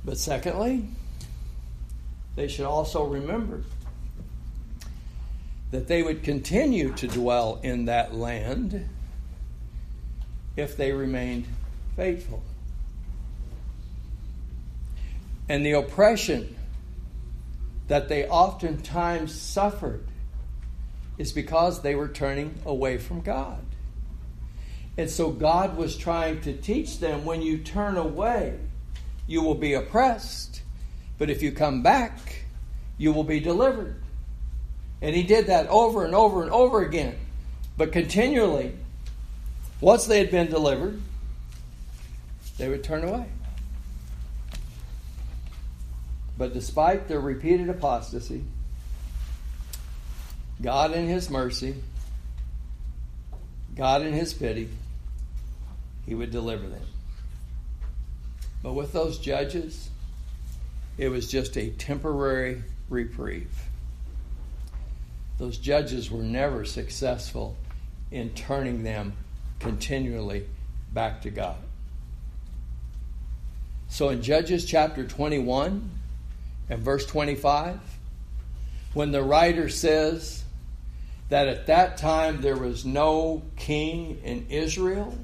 But 0.03 0.17
secondly, 0.17 0.89
they 2.35 2.49
should 2.49 2.65
also 2.65 3.05
remember 3.05 3.63
that 5.71 5.87
they 5.87 6.01
would 6.01 6.23
continue 6.23 6.93
to 6.93 7.07
dwell 7.07 7.59
in 7.63 7.85
that 7.85 8.13
land 8.13 8.89
if 10.55 10.75
they 10.75 10.91
remained 10.91 11.45
faithful. 11.95 12.41
And 15.47 15.65
the 15.65 15.73
oppression 15.73 16.55
that 17.87 18.07
they 18.07 18.27
oftentimes 18.27 19.33
suffered 19.33 20.05
is 21.17 21.31
because 21.33 21.81
they 21.81 21.95
were 21.95 22.07
turning 22.07 22.55
away 22.65 22.97
from 22.97 23.21
God. 23.21 23.63
And 24.97 25.09
so 25.09 25.31
God 25.31 25.77
was 25.77 25.95
trying 25.95 26.41
to 26.41 26.53
teach 26.53 26.99
them 26.99 27.25
when 27.25 27.41
you 27.41 27.57
turn 27.57 27.97
away, 27.97 28.59
you 29.27 29.41
will 29.41 29.55
be 29.55 29.73
oppressed. 29.73 30.61
But 31.17 31.29
if 31.29 31.41
you 31.41 31.51
come 31.51 31.83
back, 31.83 32.43
you 32.97 33.11
will 33.11 33.23
be 33.23 33.39
delivered. 33.39 34.01
And 35.01 35.15
he 35.15 35.23
did 35.23 35.47
that 35.47 35.67
over 35.67 36.05
and 36.05 36.13
over 36.13 36.43
and 36.43 36.51
over 36.51 36.83
again. 36.83 37.15
But 37.77 37.91
continually, 37.91 38.73
once 39.79 40.05
they 40.05 40.19
had 40.19 40.31
been 40.31 40.49
delivered, 40.49 41.01
they 42.57 42.67
would 42.67 42.83
turn 42.83 43.03
away. 43.03 43.25
But 46.37 46.53
despite 46.53 47.07
their 47.07 47.19
repeated 47.19 47.69
apostasy, 47.69 48.43
God 50.61 50.93
in 50.93 51.07
His 51.07 51.29
mercy, 51.29 51.75
God 53.75 54.01
in 54.01 54.13
His 54.13 54.33
pity, 54.33 54.69
He 56.05 56.15
would 56.15 56.31
deliver 56.31 56.67
them. 56.67 56.85
But 58.61 58.73
with 58.73 58.91
those 58.91 59.19
judges, 59.19 59.89
it 60.97 61.07
was 61.09 61.29
just 61.29 61.57
a 61.57 61.69
temporary 61.71 62.63
reprieve. 62.89 63.68
Those 65.39 65.57
judges 65.57 66.11
were 66.11 66.21
never 66.21 66.65
successful 66.65 67.55
in 68.11 68.31
turning 68.31 68.83
them 68.83 69.13
continually 69.59 70.45
back 70.93 71.21
to 71.21 71.29
God. 71.29 71.55
So 73.87 74.09
in 74.09 74.21
Judges 74.21 74.65
chapter 74.65 75.05
21 75.05 75.89
and 76.69 76.83
verse 76.83 77.05
25, 77.05 77.79
when 78.93 79.11
the 79.11 79.23
writer 79.23 79.69
says 79.69 80.43
that 81.29 81.47
at 81.47 81.67
that 81.67 81.97
time 81.97 82.41
there 82.41 82.57
was 82.57 82.85
no 82.85 83.41
king 83.55 84.21
in 84.23 84.47
Israel, 84.49 85.17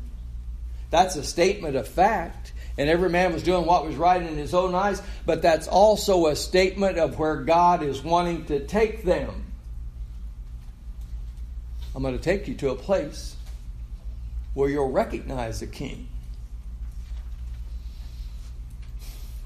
that's 0.91 1.17
a 1.17 1.24
statement 1.24 1.75
of 1.75 1.88
fact 1.88 2.53
and 2.77 2.89
every 2.89 3.10
man 3.10 3.34
was 3.34 3.43
doing 3.43 3.65
what 3.65 3.86
was 3.86 3.95
right 3.95 4.22
in 4.22 4.36
his 4.38 4.53
own 4.53 4.75
eyes, 4.75 5.01
but 5.25 5.41
that's 5.41 5.67
also 5.67 6.27
a 6.27 6.36
statement 6.36 6.98
of 6.98 7.17
where 7.17 7.38
God 7.38 7.84
is 7.84 8.03
wanting 8.03 8.45
to 8.45 8.65
take 8.65 9.03
them. 9.03 9.44
I'm 11.95 12.01
going 12.01 12.17
to 12.17 12.23
take 12.23 12.47
you 12.49 12.55
to 12.55 12.71
a 12.71 12.75
place 12.75 13.37
where 14.53 14.69
you'll 14.69 14.91
recognize 14.91 15.61
a 15.61 15.67
king. 15.67 16.09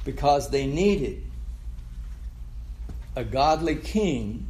Because 0.04 0.50
they 0.50 0.66
needed 0.66 1.22
a 3.16 3.24
godly 3.24 3.76
king 3.76 4.48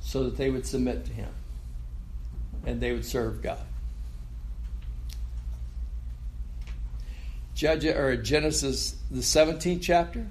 so 0.00 0.24
that 0.24 0.36
they 0.36 0.50
would 0.50 0.64
submit 0.64 1.04
to 1.06 1.12
him 1.12 1.30
and 2.64 2.80
they 2.80 2.92
would 2.92 3.04
serve 3.04 3.42
God. 3.42 3.58
Judge 7.54 7.84
or 7.84 8.16
Genesis 8.16 8.94
the 9.10 9.20
17th 9.20 9.82
chapter. 9.82 10.26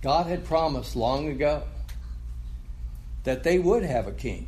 God 0.00 0.26
had 0.26 0.44
promised 0.44 0.96
long 0.96 1.28
ago 1.28 1.64
that 3.24 3.42
they 3.42 3.58
would 3.58 3.82
have 3.82 4.06
a 4.06 4.12
king. 4.12 4.46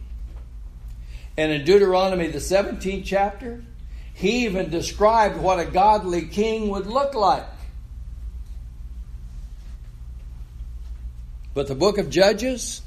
And 1.36 1.50
in 1.50 1.64
Deuteronomy 1.64 2.28
the 2.28 2.38
17th 2.38 3.04
chapter, 3.04 3.62
he 4.14 4.44
even 4.44 4.70
described 4.70 5.38
what 5.38 5.58
a 5.58 5.64
godly 5.64 6.26
king 6.26 6.68
would 6.68 6.86
look 6.86 7.14
like. 7.14 7.46
But 11.54 11.68
the 11.68 11.74
book 11.74 11.98
of 11.98 12.08
Judges 12.08 12.82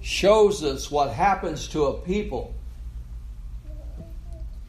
shows 0.00 0.64
us 0.64 0.90
what 0.90 1.12
happens 1.12 1.68
to 1.68 1.84
a 1.86 1.94
people 1.94 2.54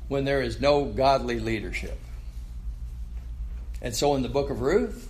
when 0.08 0.26
there 0.26 0.42
is 0.42 0.60
no 0.60 0.86
godly 0.86 1.40
leadership. 1.40 1.98
And 3.82 3.96
so 3.96 4.16
in 4.16 4.24
the 4.24 4.30
book 4.30 4.50
of 4.50 4.62
Ruth, 4.62 5.10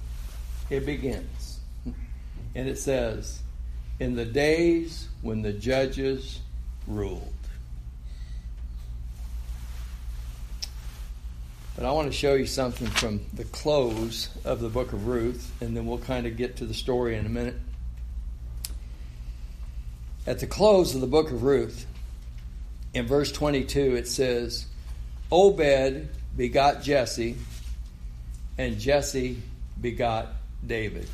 it 0.69 0.85
begins. 0.85 1.59
And 2.53 2.67
it 2.67 2.77
says, 2.77 3.39
In 3.99 4.15
the 4.15 4.25
days 4.25 5.07
when 5.21 5.41
the 5.41 5.51
judges 5.51 6.39
ruled. 6.87 7.33
But 11.75 11.85
I 11.85 11.91
want 11.91 12.07
to 12.07 12.17
show 12.17 12.33
you 12.33 12.45
something 12.45 12.87
from 12.87 13.21
the 13.33 13.45
close 13.45 14.29
of 14.43 14.59
the 14.59 14.69
book 14.69 14.91
of 14.91 15.07
Ruth, 15.07 15.51
and 15.61 15.75
then 15.75 15.85
we'll 15.85 15.97
kind 15.97 16.25
of 16.27 16.35
get 16.35 16.57
to 16.57 16.65
the 16.65 16.73
story 16.73 17.15
in 17.15 17.25
a 17.25 17.29
minute. 17.29 17.55
At 20.27 20.39
the 20.39 20.47
close 20.47 20.93
of 20.93 21.01
the 21.01 21.07
book 21.07 21.31
of 21.31 21.43
Ruth, 21.43 21.85
in 22.93 23.07
verse 23.07 23.31
22, 23.31 23.95
it 23.95 24.07
says, 24.07 24.65
Obed 25.31 26.09
begot 26.35 26.83
Jesse, 26.83 27.37
and 28.57 28.79
Jesse 28.79 29.41
begot 29.79 30.27
David. 30.65 31.07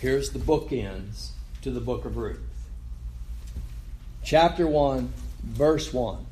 Here's 0.00 0.30
the 0.30 0.38
bookends 0.38 1.30
to 1.62 1.70
the 1.70 1.80
book 1.80 2.04
of 2.04 2.16
Ruth. 2.16 2.40
Chapter 4.24 4.66
1, 4.66 5.12
verse 5.42 5.92
1. 5.92 6.24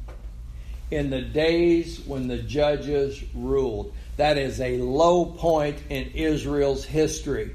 In 0.91 1.11
the 1.11 1.23
days 1.23 2.01
when 2.01 2.29
the 2.29 2.39
judges 2.39 3.23
ruled. 3.35 3.93
That 4.17 4.39
is 4.39 4.61
a 4.61 4.79
low 4.79 5.27
point 5.27 5.79
in 5.91 6.11
Israel's 6.13 6.85
history. 6.85 7.55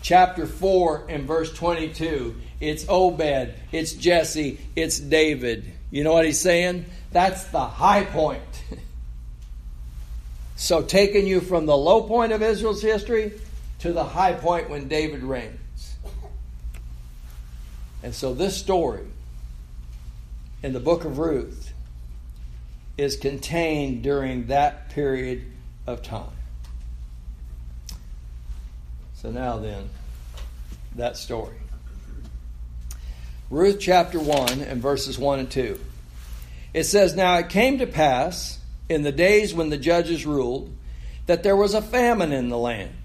Chapter 0.00 0.46
4 0.46 1.06
and 1.08 1.26
verse 1.26 1.52
22. 1.52 2.36
It's 2.60 2.86
Obed, 2.88 3.54
it's 3.72 3.92
Jesse, 3.92 4.60
it's 4.76 4.98
David. 4.98 5.70
You 5.90 6.04
know 6.04 6.12
what 6.12 6.24
he's 6.24 6.40
saying? 6.40 6.86
That's 7.10 7.44
the 7.44 7.60
high 7.60 8.04
point. 8.04 8.42
so, 10.56 10.82
taking 10.82 11.26
you 11.26 11.40
from 11.40 11.66
the 11.66 11.76
low 11.76 12.02
point 12.02 12.32
of 12.32 12.42
Israel's 12.42 12.82
history 12.82 13.32
to 13.80 13.92
the 13.92 14.04
high 14.04 14.32
point 14.32 14.70
when 14.70 14.88
David 14.88 15.22
reigns. 15.22 15.58
And 18.02 18.14
so, 18.14 18.34
this 18.34 18.56
story 18.56 19.06
in 20.62 20.72
the 20.72 20.80
book 20.80 21.04
of 21.04 21.18
Ruth 21.18 21.72
is 22.98 23.16
contained 23.16 24.02
during 24.02 24.46
that 24.46 24.90
period 24.90 25.44
of 25.86 26.02
time. 26.02 26.30
So, 29.14 29.30
now 29.30 29.58
then, 29.58 29.88
that 30.96 31.16
story. 31.16 31.56
Ruth 33.50 33.78
chapter 33.78 34.18
1 34.18 34.62
and 34.62 34.80
verses 34.80 35.18
1 35.18 35.38
and 35.40 35.50
2. 35.50 35.78
It 36.74 36.84
says, 36.84 37.14
Now 37.14 37.36
it 37.36 37.50
came 37.50 37.78
to 37.78 37.86
pass 37.86 38.58
in 38.88 39.02
the 39.02 39.12
days 39.12 39.54
when 39.54 39.68
the 39.68 39.76
judges 39.76 40.24
ruled 40.24 40.74
that 41.26 41.42
there 41.42 41.56
was 41.56 41.74
a 41.74 41.82
famine 41.82 42.32
in 42.32 42.48
the 42.48 42.58
land. 42.58 42.96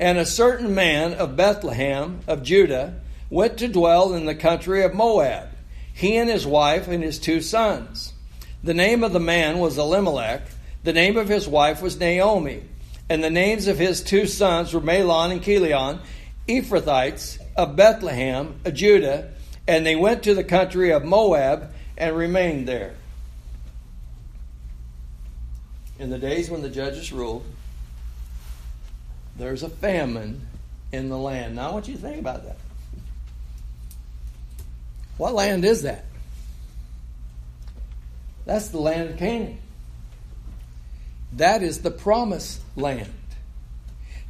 And 0.00 0.18
a 0.18 0.26
certain 0.26 0.74
man 0.74 1.14
of 1.14 1.36
Bethlehem 1.36 2.20
of 2.26 2.42
Judah 2.42 3.00
went 3.32 3.56
to 3.56 3.66
dwell 3.66 4.12
in 4.12 4.26
the 4.26 4.34
country 4.34 4.82
of 4.82 4.92
Moab, 4.92 5.48
he 5.94 6.18
and 6.18 6.28
his 6.28 6.46
wife 6.46 6.86
and 6.86 7.02
his 7.02 7.18
two 7.18 7.40
sons. 7.40 8.12
The 8.62 8.74
name 8.74 9.02
of 9.02 9.14
the 9.14 9.20
man 9.20 9.58
was 9.58 9.78
Elimelech, 9.78 10.42
the 10.84 10.92
name 10.92 11.16
of 11.16 11.28
his 11.28 11.48
wife 11.48 11.80
was 11.80 11.98
Naomi, 11.98 12.62
and 13.08 13.24
the 13.24 13.30
names 13.30 13.68
of 13.68 13.78
his 13.78 14.02
two 14.02 14.26
sons 14.26 14.74
were 14.74 14.82
Mahlon 14.82 15.32
and 15.32 15.42
Chilion, 15.42 16.00
Ephrathites 16.46 17.38
of 17.56 17.74
Bethlehem, 17.74 18.60
of 18.66 18.74
Judah, 18.74 19.32
and 19.66 19.86
they 19.86 19.96
went 19.96 20.24
to 20.24 20.34
the 20.34 20.44
country 20.44 20.90
of 20.90 21.02
Moab 21.02 21.72
and 21.96 22.14
remained 22.14 22.68
there. 22.68 22.92
In 25.98 26.10
the 26.10 26.18
days 26.18 26.50
when 26.50 26.60
the 26.60 26.68
judges 26.68 27.14
ruled, 27.14 27.46
there's 29.38 29.62
a 29.62 29.70
famine 29.70 30.46
in 30.92 31.08
the 31.08 31.16
land. 31.16 31.56
Now, 31.56 31.70
I 31.70 31.72
want 31.72 31.88
you 31.88 31.94
to 31.94 32.00
think 32.00 32.18
about 32.18 32.44
that. 32.44 32.58
What 35.16 35.34
land 35.34 35.64
is 35.64 35.82
that? 35.82 36.04
That's 38.44 38.68
the 38.68 38.78
land 38.78 39.10
of 39.10 39.18
Canaan. 39.18 39.58
That 41.34 41.62
is 41.62 41.80
the 41.80 41.90
promised 41.90 42.60
land. 42.76 43.12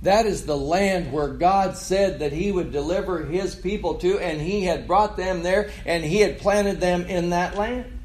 That 0.03 0.27
is 0.27 0.47
the 0.47 0.57
land 0.57 1.12
where 1.12 1.29
God 1.29 1.77
said 1.77 2.19
that 2.19 2.33
He 2.33 2.51
would 2.51 2.73
deliver 2.73 3.25
His 3.25 3.55
people 3.55 3.95
to, 3.97 4.19
and 4.19 4.41
He 4.41 4.65
had 4.65 4.87
brought 4.87 5.17
them 5.17 5.43
there, 5.43 5.71
and 5.87 6.05
He 6.05 6.21
had 6.21 6.39
planted 6.39 6.81
them 6.81 7.05
in 7.05 7.31
that 7.31 7.57
land. 7.57 8.01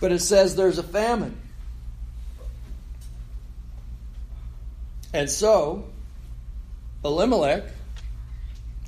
But 0.00 0.12
it 0.12 0.20
says 0.20 0.54
there's 0.54 0.78
a 0.78 0.82
famine. 0.82 1.38
And 5.14 5.30
so, 5.30 5.84
Elimelech 7.04 7.64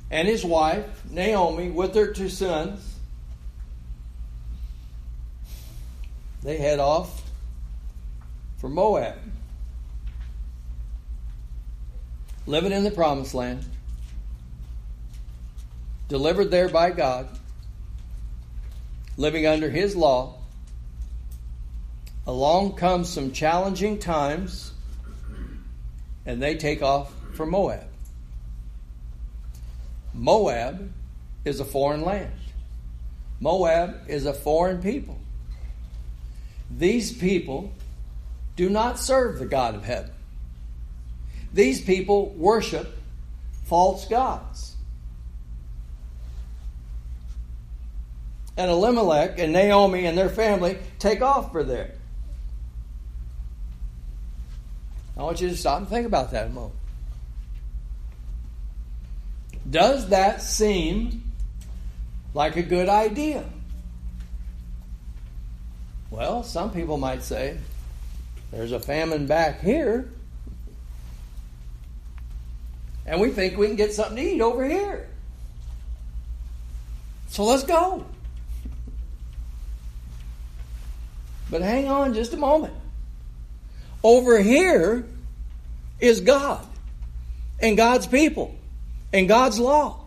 and 0.09 0.27
his 0.27 0.43
wife, 0.43 0.85
Naomi, 1.09 1.69
with 1.69 1.93
their 1.93 2.13
two 2.13 2.29
sons, 2.29 2.95
they 6.43 6.57
head 6.57 6.79
off 6.79 7.23
for 8.57 8.69
Moab. 8.69 9.15
Living 12.45 12.71
in 12.71 12.83
the 12.83 12.91
promised 12.91 13.33
land, 13.33 13.65
delivered 16.07 16.49
there 16.49 16.69
by 16.69 16.91
God, 16.91 17.27
living 19.17 19.45
under 19.45 19.69
his 19.69 19.95
law. 19.95 20.35
Along 22.25 22.73
comes 22.73 23.09
some 23.09 23.31
challenging 23.31 23.99
times 23.99 24.71
and 26.25 26.41
they 26.41 26.55
take 26.55 26.81
off 26.81 27.11
for 27.33 27.45
Moab. 27.45 27.85
Moab 30.17 30.91
is 31.45 31.59
a 31.59 31.65
foreign 31.65 32.01
land. 32.01 32.33
Moab 33.39 34.09
is 34.09 34.25
a 34.25 34.33
foreign 34.33 34.81
people. 34.81 35.17
These 36.75 37.13
people 37.13 37.71
do 38.55 38.69
not 38.69 38.99
serve 38.99 39.39
the 39.39 39.45
God 39.45 39.75
of 39.75 39.85
heaven. 39.85 40.11
These 41.53 41.81
people 41.81 42.31
worship 42.31 42.97
false 43.65 44.07
gods. 44.07 44.75
And 48.57 48.71
Elimelech 48.71 49.37
and 49.37 49.53
Naomi 49.53 50.07
and 50.07 50.17
their 50.17 50.29
family 50.29 50.79
take 50.97 51.21
off 51.21 51.51
for 51.51 51.63
there. 51.63 51.93
I 55.15 55.21
want 55.21 55.41
you 55.41 55.49
to 55.49 55.57
stop 55.57 55.79
and 55.79 55.87
think 55.87 56.07
about 56.07 56.31
that 56.31 56.47
a 56.47 56.49
moment. 56.49 56.73
Does 59.69 60.09
that 60.09 60.41
seem 60.41 61.23
like 62.33 62.55
a 62.55 62.63
good 62.63 62.87
idea? 62.87 63.43
Well, 66.09 66.43
some 66.43 66.71
people 66.71 66.97
might 66.97 67.21
say, 67.21 67.57
there's 68.51 68.71
a 68.71 68.79
famine 68.79 69.27
back 69.27 69.59
here, 69.59 70.09
and 73.05 73.19
we 73.19 73.29
think 73.29 73.57
we 73.57 73.67
can 73.67 73.75
get 73.75 73.93
something 73.93 74.15
to 74.15 74.21
eat 74.21 74.41
over 74.41 74.65
here. 74.67 75.09
So 77.27 77.43
let's 77.43 77.63
go. 77.63 78.05
But 81.49 81.61
hang 81.61 81.87
on 81.87 82.13
just 82.13 82.33
a 82.33 82.37
moment. 82.37 82.73
Over 84.03 84.41
here 84.41 85.05
is 85.99 86.21
God 86.21 86.65
and 87.59 87.75
God's 87.75 88.07
people 88.07 88.56
and 89.13 89.27
God's 89.27 89.59
law. 89.59 89.99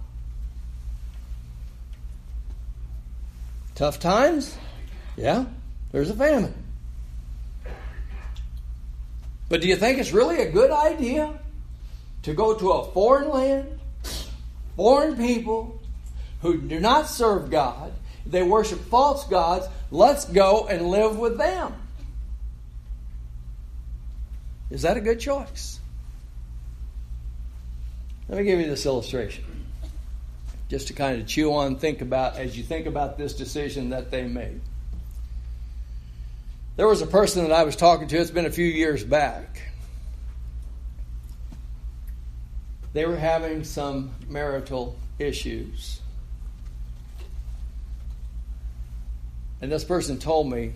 Tough 3.74 3.98
times? 3.98 4.56
Yeah, 5.16 5.46
there's 5.92 6.10
a 6.10 6.14
famine. 6.14 6.54
But 9.48 9.62
do 9.62 9.68
you 9.68 9.76
think 9.76 9.98
it's 9.98 10.12
really 10.12 10.40
a 10.40 10.50
good 10.50 10.70
idea 10.70 11.38
to 12.22 12.34
go 12.34 12.54
to 12.54 12.70
a 12.70 12.92
foreign 12.92 13.30
land, 13.30 13.80
foreign 14.76 15.16
people 15.16 15.80
who 16.42 16.60
do 16.60 16.78
not 16.78 17.08
serve 17.08 17.50
God? 17.50 17.92
They 18.26 18.42
worship 18.42 18.78
false 18.78 19.26
gods. 19.26 19.66
Let's 19.90 20.24
go 20.26 20.68
and 20.68 20.88
live 20.88 21.18
with 21.18 21.36
them. 21.36 21.74
Is 24.70 24.82
that 24.82 24.96
a 24.96 25.00
good 25.00 25.18
choice? 25.18 25.79
Let 28.30 28.38
me 28.38 28.44
give 28.44 28.60
you 28.60 28.68
this 28.68 28.86
illustration. 28.86 29.44
Just 30.68 30.86
to 30.86 30.92
kind 30.92 31.20
of 31.20 31.26
chew 31.26 31.52
on, 31.52 31.78
think 31.78 32.00
about 32.00 32.36
as 32.36 32.56
you 32.56 32.62
think 32.62 32.86
about 32.86 33.18
this 33.18 33.34
decision 33.34 33.90
that 33.90 34.12
they 34.12 34.22
made. 34.22 34.60
There 36.76 36.86
was 36.86 37.02
a 37.02 37.08
person 37.08 37.42
that 37.42 37.52
I 37.52 37.64
was 37.64 37.74
talking 37.74 38.06
to, 38.06 38.16
it's 38.16 38.30
been 38.30 38.46
a 38.46 38.52
few 38.52 38.66
years 38.66 39.02
back. 39.02 39.72
They 42.92 43.04
were 43.04 43.16
having 43.16 43.64
some 43.64 44.14
marital 44.28 44.96
issues. 45.18 46.00
And 49.60 49.72
this 49.72 49.82
person 49.82 50.20
told 50.20 50.48
me 50.48 50.72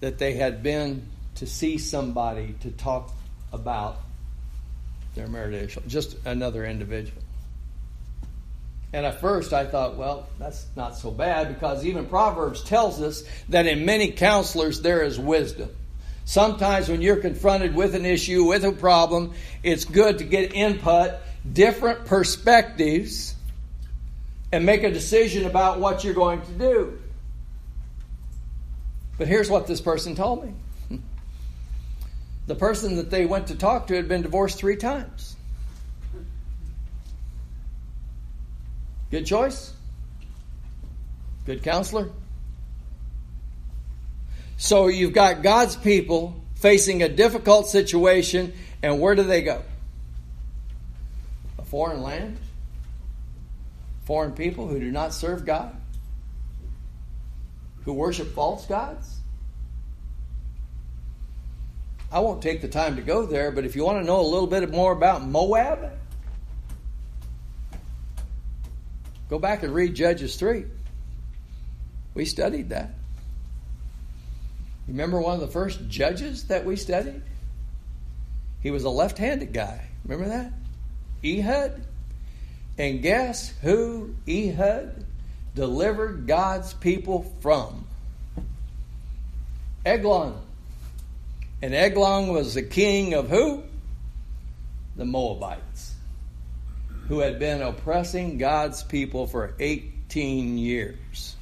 that 0.00 0.18
they 0.18 0.32
had 0.32 0.64
been 0.64 1.06
to 1.36 1.46
see 1.46 1.78
somebody 1.78 2.56
to 2.62 2.72
talk 2.72 3.12
about 3.52 4.00
marital 5.24 5.82
just 5.86 6.16
another 6.26 6.64
individual. 6.64 7.22
And 8.92 9.04
at 9.04 9.20
first 9.20 9.52
I 9.52 9.66
thought, 9.66 9.96
well, 9.96 10.28
that's 10.38 10.66
not 10.76 10.96
so 10.96 11.10
bad 11.10 11.48
because 11.48 11.84
even 11.84 12.06
Proverbs 12.06 12.62
tells 12.62 13.00
us 13.00 13.24
that 13.48 13.66
in 13.66 13.84
many 13.84 14.12
counselors 14.12 14.80
there 14.80 15.02
is 15.02 15.18
wisdom. 15.18 15.70
Sometimes 16.24 16.88
when 16.88 17.02
you're 17.02 17.16
confronted 17.16 17.74
with 17.74 17.94
an 17.94 18.04
issue, 18.04 18.44
with 18.44 18.64
a 18.64 18.72
problem, 18.72 19.34
it's 19.62 19.84
good 19.84 20.18
to 20.18 20.24
get 20.24 20.54
input, 20.54 21.12
different 21.50 22.04
perspectives, 22.06 23.34
and 24.52 24.66
make 24.66 24.82
a 24.82 24.90
decision 24.90 25.46
about 25.46 25.78
what 25.78 26.02
you're 26.02 26.14
going 26.14 26.42
to 26.42 26.52
do. 26.52 26.98
But 29.18 29.28
here's 29.28 29.48
what 29.48 29.66
this 29.66 29.80
person 29.80 30.14
told 30.14 30.44
me 30.44 30.52
the 32.46 32.54
person 32.54 32.96
that 32.96 33.10
they 33.10 33.26
went 33.26 33.48
to 33.48 33.56
talk 33.56 33.88
to 33.88 33.94
had 33.94 34.08
been 34.08 34.22
divorced 34.22 34.58
three 34.58 34.76
times. 34.76 35.36
Good 39.10 39.26
choice? 39.26 39.72
Good 41.44 41.62
counselor? 41.62 42.10
So 44.56 44.88
you've 44.88 45.12
got 45.12 45.42
God's 45.42 45.76
people 45.76 46.42
facing 46.56 47.02
a 47.02 47.08
difficult 47.08 47.68
situation, 47.68 48.52
and 48.82 49.00
where 49.00 49.14
do 49.14 49.22
they 49.22 49.42
go? 49.42 49.62
A 51.58 51.62
foreign 51.62 52.02
land? 52.02 52.38
Foreign 54.04 54.32
people 54.32 54.66
who 54.66 54.80
do 54.80 54.90
not 54.90 55.12
serve 55.12 55.44
God? 55.44 55.76
Who 57.84 57.92
worship 57.92 58.34
false 58.34 58.66
gods? 58.66 59.15
I 62.10 62.20
won't 62.20 62.40
take 62.40 62.60
the 62.62 62.68
time 62.68 62.96
to 62.96 63.02
go 63.02 63.26
there, 63.26 63.50
but 63.50 63.64
if 63.64 63.74
you 63.74 63.84
want 63.84 63.98
to 63.98 64.04
know 64.04 64.20
a 64.20 64.22
little 64.22 64.46
bit 64.46 64.70
more 64.70 64.92
about 64.92 65.26
Moab, 65.26 65.92
go 69.28 69.38
back 69.38 69.62
and 69.62 69.74
read 69.74 69.94
Judges 69.94 70.36
3. 70.36 70.64
We 72.14 72.24
studied 72.24 72.70
that. 72.70 72.90
Remember 74.88 75.20
one 75.20 75.34
of 75.34 75.40
the 75.40 75.48
first 75.48 75.88
judges 75.88 76.44
that 76.44 76.64
we 76.64 76.76
studied? 76.76 77.22
He 78.62 78.70
was 78.70 78.84
a 78.84 78.90
left 78.90 79.18
handed 79.18 79.52
guy. 79.52 79.88
Remember 80.04 80.28
that? 80.28 80.52
Ehud. 81.24 81.82
And 82.78 83.02
guess 83.02 83.52
who 83.62 84.14
Ehud 84.28 85.04
delivered 85.54 86.26
God's 86.26 86.72
people 86.74 87.34
from? 87.40 87.86
Eglon. 89.84 90.45
And 91.62 91.74
Eglon 91.74 92.28
was 92.28 92.54
the 92.54 92.62
king 92.62 93.14
of 93.14 93.30
who? 93.30 93.62
The 94.96 95.04
Moabites, 95.04 95.94
who 97.08 97.20
had 97.20 97.38
been 97.38 97.62
oppressing 97.62 98.38
God's 98.38 98.82
people 98.82 99.26
for 99.26 99.54
18 99.58 100.58
years. 100.58 101.36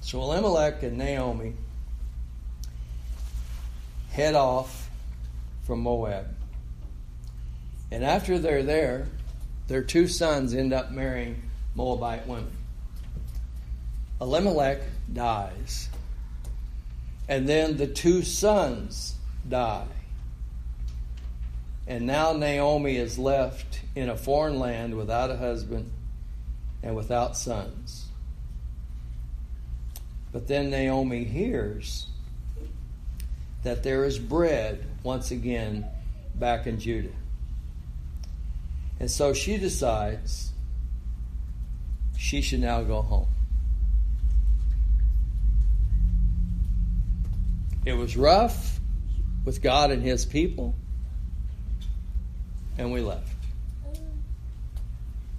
So 0.00 0.20
Elimelech 0.20 0.82
and 0.84 0.98
Naomi 0.98 1.54
head 4.10 4.34
off 4.34 4.88
from 5.64 5.80
Moab. 5.80 6.26
And 7.90 8.04
after 8.04 8.38
they're 8.38 8.62
there, 8.62 9.08
their 9.66 9.82
two 9.82 10.06
sons 10.06 10.54
end 10.54 10.72
up 10.72 10.90
marrying 10.92 11.42
Moabite 11.74 12.26
women. 12.26 12.52
Elimelech 14.20 14.80
dies. 15.12 15.88
And 17.28 17.48
then 17.48 17.76
the 17.76 17.86
two 17.86 18.22
sons 18.22 19.14
die. 19.48 19.86
And 21.86 22.06
now 22.06 22.32
Naomi 22.32 22.96
is 22.96 23.18
left 23.18 23.80
in 23.94 24.08
a 24.08 24.16
foreign 24.16 24.58
land 24.58 24.96
without 24.96 25.30
a 25.30 25.36
husband 25.36 25.90
and 26.82 26.96
without 26.96 27.36
sons. 27.36 28.06
But 30.32 30.48
then 30.48 30.70
Naomi 30.70 31.24
hears 31.24 32.06
that 33.62 33.82
there 33.82 34.04
is 34.04 34.18
bread 34.18 34.84
once 35.02 35.30
again 35.30 35.86
back 36.34 36.66
in 36.66 36.78
Judah. 36.78 37.14
And 38.98 39.10
so 39.10 39.32
she 39.32 39.56
decides 39.56 40.52
she 42.16 42.40
should 42.40 42.60
now 42.60 42.82
go 42.82 43.02
home. 43.02 43.28
It 47.86 47.96
was 47.96 48.16
rough 48.16 48.80
with 49.44 49.62
God 49.62 49.92
and 49.92 50.02
His 50.02 50.26
people, 50.26 50.74
and 52.76 52.92
we 52.92 53.00
left. 53.00 53.32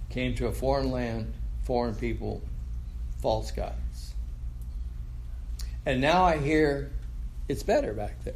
Came 0.08 0.34
to 0.36 0.46
a 0.46 0.52
foreign 0.52 0.90
land, 0.90 1.34
foreign 1.64 1.94
people, 1.94 2.40
false 3.20 3.50
gods. 3.50 4.14
And 5.84 6.00
now 6.00 6.24
I 6.24 6.38
hear 6.38 6.90
it's 7.48 7.62
better 7.62 7.92
back 7.92 8.24
there. 8.24 8.34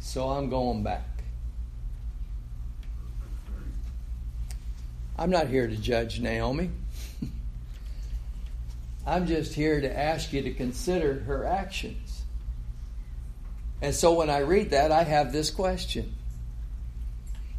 So 0.00 0.28
I'm 0.28 0.50
going 0.50 0.82
back. 0.82 1.06
I'm 5.16 5.30
not 5.30 5.46
here 5.46 5.68
to 5.68 5.76
judge 5.76 6.18
Naomi. 6.18 6.70
I'm 9.06 9.28
just 9.28 9.54
here 9.54 9.80
to 9.80 9.98
ask 9.98 10.32
you 10.32 10.42
to 10.42 10.52
consider 10.52 11.20
her 11.20 11.46
actions. 11.46 12.03
And 13.82 13.94
so 13.94 14.14
when 14.14 14.30
I 14.30 14.38
read 14.38 14.70
that, 14.70 14.92
I 14.92 15.02
have 15.04 15.32
this 15.32 15.50
question 15.50 16.14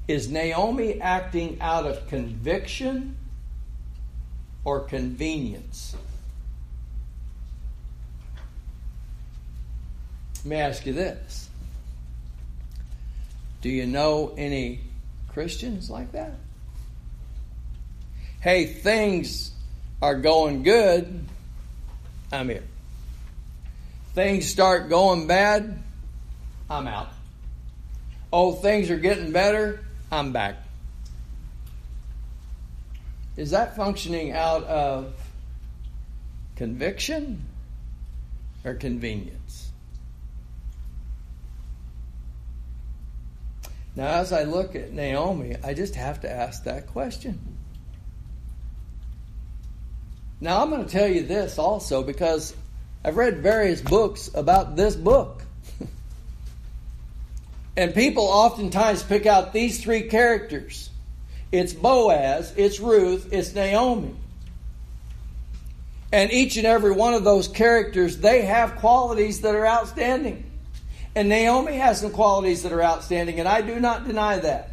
Is 0.08 0.30
Naomi 0.30 1.00
acting 1.02 1.58
out 1.62 1.86
of 1.86 2.08
conviction 2.08 3.18
or 4.64 4.82
convenience? 4.82 5.96
Let 10.38 10.46
me 10.46 10.56
ask 10.58 10.86
you 10.86 10.94
this 10.94 11.50
Do 13.62 13.70
you 13.70 13.86
know 13.86 14.34
any 14.38 14.82
Christians 15.30 15.90
like 15.90 16.12
that? 16.12 16.34
Hey, 18.42 18.68
things 18.68 19.52
are 20.04 20.14
going 20.14 20.62
good, 20.62 21.26
I'm 22.32 22.48
here. 22.48 22.64
Things 24.14 24.46
start 24.48 24.88
going 24.88 25.26
bad, 25.26 25.82
I'm 26.70 26.88
out. 26.88 27.10
Oh, 28.34 28.54
things 28.54 28.90
are 28.90 28.98
getting 28.98 29.32
better, 29.32 29.80
I'm 30.12 30.32
back. 30.32 30.58
Is 33.38 33.52
that 33.52 33.76
functioning 33.76 34.32
out 34.32 34.64
of 34.64 35.14
conviction 36.56 37.42
or 38.64 38.74
convenience? 38.74 39.72
Now, 43.96 44.08
as 44.08 44.34
I 44.34 44.44
look 44.44 44.76
at 44.76 44.92
Naomi, 44.92 45.56
I 45.64 45.74
just 45.74 45.96
have 45.96 46.22
to 46.22 46.32
ask 46.32 46.66
that 46.66 46.88
question. 46.88 47.40
Now, 50.42 50.62
I'm 50.62 50.70
going 50.70 50.86
to 50.86 50.92
tell 50.92 51.08
you 51.08 51.24
this 51.24 51.58
also 51.58 52.04
because 52.04 52.54
I've 53.06 53.16
read 53.16 53.38
various 53.38 53.82
books 53.82 54.30
about 54.34 54.76
this 54.76 54.96
book. 54.96 55.45
And 57.78 57.94
people 57.94 58.24
oftentimes 58.24 59.04
pick 59.04 59.26
out 59.26 59.54
these 59.54 59.84
three 59.84 60.04
characters 60.04 60.90
it's 61.52 61.74
Boaz, 61.74 62.54
it's 62.58 62.80
Ruth, 62.80 63.30
it's 63.32 63.54
Naomi. 63.54 64.14
And 66.12 66.32
each 66.32 66.58
and 66.58 66.68
every 66.68 66.92
one 66.92 67.14
of 67.14 67.24
those 67.24 67.48
characters, 67.48 68.18
they 68.18 68.42
have 68.42 68.76
qualities 68.76 69.42
that 69.42 69.56
are 69.56 69.66
outstanding. 69.66 70.50
And 71.16 71.30
Naomi 71.30 71.78
has 71.78 72.02
some 72.02 72.12
qualities 72.12 72.64
that 72.64 72.74
are 72.74 72.84
outstanding, 72.84 73.40
and 73.40 73.48
I 73.48 73.62
do 73.62 73.80
not 73.80 74.06
deny 74.06 74.38
that. 74.40 74.72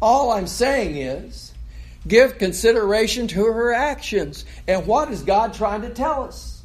All 0.00 0.30
I'm 0.30 0.46
saying 0.46 0.96
is, 0.96 1.52
give 2.06 2.38
consideration 2.38 3.26
to 3.28 3.44
her 3.44 3.72
actions. 3.72 4.44
And 4.68 4.86
what 4.86 5.10
is 5.10 5.22
God 5.22 5.54
trying 5.54 5.82
to 5.82 5.90
tell 5.90 6.24
us? 6.24 6.59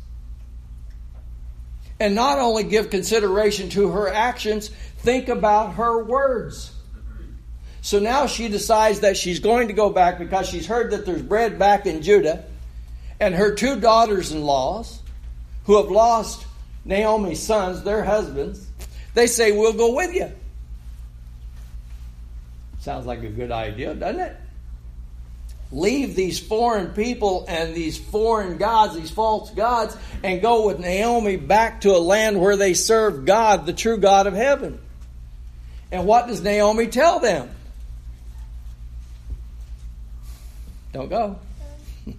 And 2.00 2.16
not 2.16 2.40
only 2.40 2.64
give 2.64 2.90
consideration 2.90 3.70
to 3.70 3.90
her 3.90 4.10
actions, 4.10 4.70
think 5.00 5.30
about 5.30 5.76
her 5.76 6.04
words. 6.04 6.72
So 7.82 8.00
now 8.00 8.26
she 8.26 8.50
decides 8.50 9.02
that 9.02 9.16
she's 9.16 9.40
going 9.40 9.68
to 9.68 9.74
go 9.74 9.90
back 9.90 10.18
because 10.18 10.50
she's 10.50 10.68
heard 10.68 10.92
that 10.92 11.06
there's 11.06 11.22
bread 11.22 11.60
back 11.60 11.86
in 11.86 12.02
Judah. 12.02 12.44
And 13.20 13.34
her 13.36 13.56
two 13.56 13.80
daughters 13.80 14.32
in 14.32 14.42
laws, 14.42 15.02
who 15.66 15.78
have 15.78 15.92
lost 15.92 16.46
Naomi's 16.84 17.42
sons, 17.42 17.84
their 17.84 18.04
husbands, 18.04 18.66
they 19.14 19.28
say, 19.28 19.52
We'll 19.52 19.74
go 19.74 19.96
with 19.96 20.14
you. 20.14 20.32
Sounds 22.80 23.06
like 23.06 23.24
a 23.24 23.30
good 23.30 23.52
idea, 23.52 23.94
doesn't 23.96 24.22
it? 24.22 24.36
Leave 25.76 26.16
these 26.16 26.40
foreign 26.40 26.88
people 26.94 27.46
and 27.50 27.76
these 27.76 27.98
foreign 27.98 28.58
gods, 28.58 28.96
these 28.96 29.12
false 29.12 29.52
gods, 29.52 29.96
and 30.24 30.42
go 30.42 30.66
with 30.66 30.80
Naomi 30.80 31.36
back 31.36 31.82
to 31.82 31.92
a 31.92 32.00
land 32.00 32.40
where 32.40 32.56
they 32.56 32.74
serve 32.74 33.26
God, 33.26 33.66
the 33.66 33.74
true 33.74 33.98
God 33.98 34.26
of 34.26 34.34
heaven. 34.34 34.80
And 35.92 36.08
what 36.08 36.28
does 36.28 36.42
Naomi 36.42 36.88
tell 36.88 37.20
them? 37.20 37.50
Don't 40.94 41.10
go. 41.10 41.40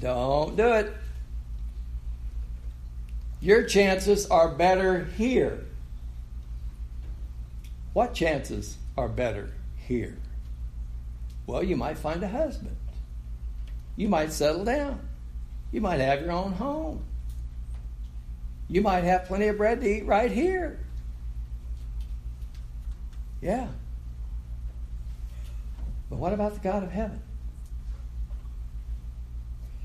Don't 0.00 0.56
do 0.56 0.72
it. 0.72 0.92
Your 3.40 3.62
chances 3.62 4.26
are 4.26 4.48
better 4.48 5.04
here. 5.16 5.64
What 7.92 8.12
chances 8.12 8.76
are 8.96 9.08
better 9.08 9.50
here? 9.86 10.16
Well, 11.46 11.62
you 11.62 11.76
might 11.76 11.96
find 11.96 12.22
a 12.24 12.28
husband. 12.28 12.76
You 13.98 14.08
might 14.08 14.32
settle 14.32 14.64
down. 14.64 15.00
You 15.72 15.80
might 15.80 15.98
have 15.98 16.20
your 16.20 16.30
own 16.30 16.52
home. 16.52 17.02
You 18.68 18.80
might 18.80 19.02
have 19.02 19.24
plenty 19.24 19.48
of 19.48 19.56
bread 19.56 19.80
to 19.80 19.88
eat 19.88 20.06
right 20.06 20.30
here. 20.30 20.78
Yeah. 23.42 23.66
But 26.08 26.20
what 26.20 26.32
about 26.32 26.54
the 26.54 26.60
God 26.60 26.84
of 26.84 26.92
heaven? 26.92 27.20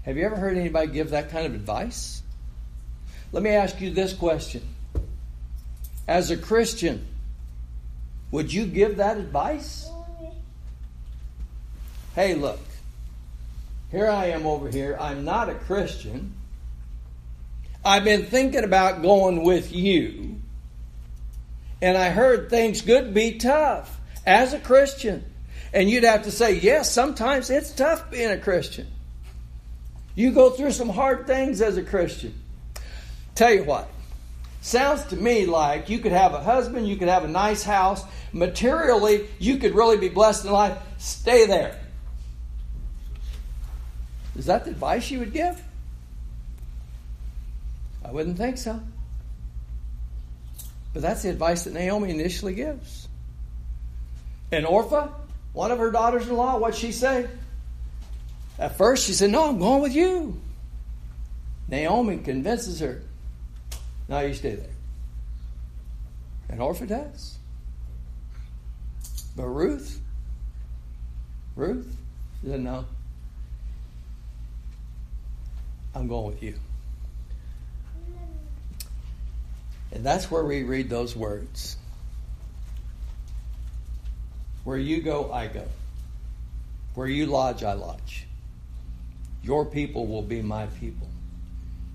Have 0.04 0.15
you 0.15 0.26
ever 0.26 0.36
heard 0.36 0.58
anybody 0.58 0.91
give 0.91 1.10
that 1.10 1.32
kind 1.32 1.47
of 1.47 1.56
advice? 1.56 2.21
Let 3.32 3.41
me 3.41 3.49
ask 3.49 3.82
you 3.82 3.89
this 3.89 4.13
question. 4.13 4.62
As 6.08 6.30
a 6.30 6.38
Christian, 6.38 7.04
would 8.30 8.54
you 8.54 8.67
give 8.67 8.97
that 8.97 9.17
advice? 9.17 9.89
hey, 12.13 12.36
look, 12.36 12.60
here 13.93 14.10
I 14.10 14.25
am 14.32 14.47
over 14.47 14.69
here. 14.69 14.97
I'm 14.99 15.23
not 15.23 15.49
a 15.49 15.53
Christian. 15.53 16.34
I've 17.86 18.03
been 18.03 18.25
thinking 18.25 18.63
about 18.63 19.03
going 19.03 19.43
with 19.43 19.71
you. 19.71 20.41
And 21.79 21.95
I 21.95 22.10
heard 22.10 22.49
things 22.49 22.82
could 22.82 23.13
be 23.13 23.38
tough 23.38 23.99
as 24.25 24.53
a 24.53 24.60
Christian. 24.60 25.23
And 25.71 25.91
you'd 25.91 26.06
have 26.06 26.23
to 26.23 26.32
say, 26.32 26.56
yes, 26.56 26.91
sometimes 26.91 27.51
it's 27.51 27.71
tough 27.71 28.10
being 28.10 28.32
a 28.32 28.39
Christian. 28.39 28.88
You 30.15 30.32
go 30.32 30.49
through 30.49 30.71
some 30.71 30.89
hard 30.89 31.27
things 31.27 31.62
as 31.62 31.77
a 31.77 31.84
Christian. 31.84 32.34
Tell 33.36 33.53
you 33.53 33.63
what, 33.63 33.89
sounds 34.62 35.06
to 35.06 35.15
me 35.15 35.45
like 35.45 35.89
you 35.89 35.99
could 35.99 36.13
have 36.13 36.34
a 36.34 36.41
husband, 36.41 36.88
you 36.88 36.97
could 36.97 37.10
have 37.10 37.25
a 37.25 37.27
nice 37.27 37.63
house. 37.63 38.03
Materially, 38.32 39.27
you 39.38 39.58
could 39.58 39.75
really 39.75 39.97
be 39.97 40.10
blessed 40.10 40.45
in 40.45 40.51
life. 40.51 40.79
Stay 40.97 41.45
there. 41.45 41.79
Is 44.35 44.45
that 44.47 44.65
the 44.65 44.71
advice 44.71 45.11
you 45.11 45.19
would 45.19 45.33
give? 45.33 45.61
I 48.03 48.11
wouldn't 48.11 48.37
think 48.37 48.57
so. 48.57 48.79
But 50.93 51.01
that's 51.01 51.23
the 51.23 51.29
advice 51.29 51.63
that 51.63 51.73
Naomi 51.73 52.11
initially 52.11 52.53
gives. 52.53 53.07
And 54.51 54.65
Orpah, 54.65 55.09
one 55.53 55.71
of 55.71 55.79
her 55.79 55.91
daughters 55.91 56.27
in 56.27 56.35
law, 56.35 56.57
what'd 56.57 56.77
she 56.77 56.91
say? 56.91 57.27
At 58.59 58.77
first, 58.77 59.05
she 59.05 59.13
said, 59.13 59.31
No, 59.31 59.49
I'm 59.49 59.59
going 59.59 59.81
with 59.81 59.95
you. 59.95 60.39
Naomi 61.67 62.17
convinces 62.17 62.79
her, 62.79 63.01
No, 64.07 64.19
you 64.19 64.33
stay 64.33 64.55
there. 64.55 64.69
And 66.49 66.61
Orpah 66.61 66.85
does. 66.85 67.37
But 69.35 69.47
Ruth, 69.47 69.99
Ruth 71.55 71.95
said, 72.45 72.59
No, 72.59 72.85
I'm 75.95 76.08
going 76.08 76.27
with 76.27 76.41
you. 76.41 76.56
And 79.91 80.03
that's 80.03 80.32
where 80.32 80.43
we 80.43 80.63
read 80.63 80.89
those 80.89 81.15
words. 81.15 81.77
Where 84.63 84.77
you 84.77 85.01
go, 85.01 85.32
I 85.32 85.47
go. 85.47 85.65
Where 86.95 87.08
you 87.08 87.27
lodge, 87.27 87.63
I 87.63 87.73
lodge. 87.73 88.25
Your 89.43 89.65
people 89.65 90.08
will 90.08 90.21
be 90.21 90.41
my 90.41 90.67
people. 90.67 91.08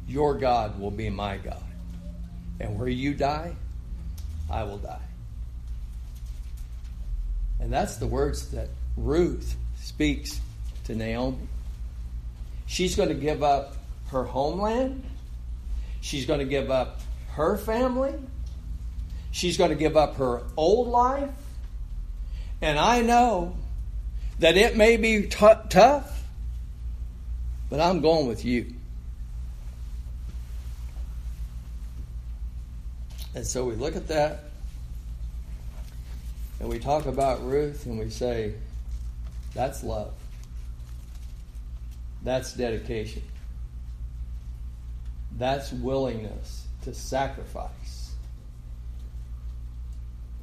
Your 0.06 0.34
God 0.34 0.78
will 0.78 0.90
be 0.90 1.10
my 1.10 1.38
God. 1.38 1.62
And 2.60 2.78
where 2.78 2.88
you 2.88 3.14
die, 3.14 3.54
I 4.50 4.62
will 4.64 4.78
die. 4.78 5.00
And 7.60 7.72
that's 7.72 7.96
the 7.96 8.06
words 8.06 8.50
that 8.52 8.68
Ruth 8.96 9.56
speaks 9.80 10.40
to 10.84 10.94
Naomi. 10.94 11.48
She's 12.66 12.94
going 12.94 13.08
to 13.08 13.14
give 13.14 13.42
up 13.42 13.77
her 14.08 14.24
homeland. 14.24 15.04
She's 16.00 16.26
going 16.26 16.40
to 16.40 16.46
give 16.46 16.70
up 16.70 17.00
her 17.30 17.56
family. 17.56 18.14
She's 19.30 19.56
going 19.56 19.70
to 19.70 19.76
give 19.76 19.96
up 19.96 20.16
her 20.16 20.42
old 20.56 20.88
life. 20.88 21.30
And 22.60 22.78
I 22.78 23.02
know 23.02 23.56
that 24.38 24.56
it 24.56 24.76
may 24.76 24.96
be 24.96 25.22
t- 25.22 25.46
tough, 25.68 26.22
but 27.70 27.80
I'm 27.80 28.00
going 28.00 28.26
with 28.26 28.44
you. 28.44 28.74
And 33.34 33.46
so 33.46 33.64
we 33.64 33.74
look 33.74 33.94
at 33.94 34.08
that 34.08 34.44
and 36.58 36.68
we 36.68 36.78
talk 36.78 37.06
about 37.06 37.44
Ruth 37.44 37.86
and 37.86 37.98
we 37.98 38.10
say, 38.10 38.54
that's 39.54 39.84
love. 39.84 40.12
That's 42.24 42.52
dedication. 42.52 43.22
That's 45.36 45.72
willingness 45.72 46.66
to 46.82 46.94
sacrifice 46.94 48.12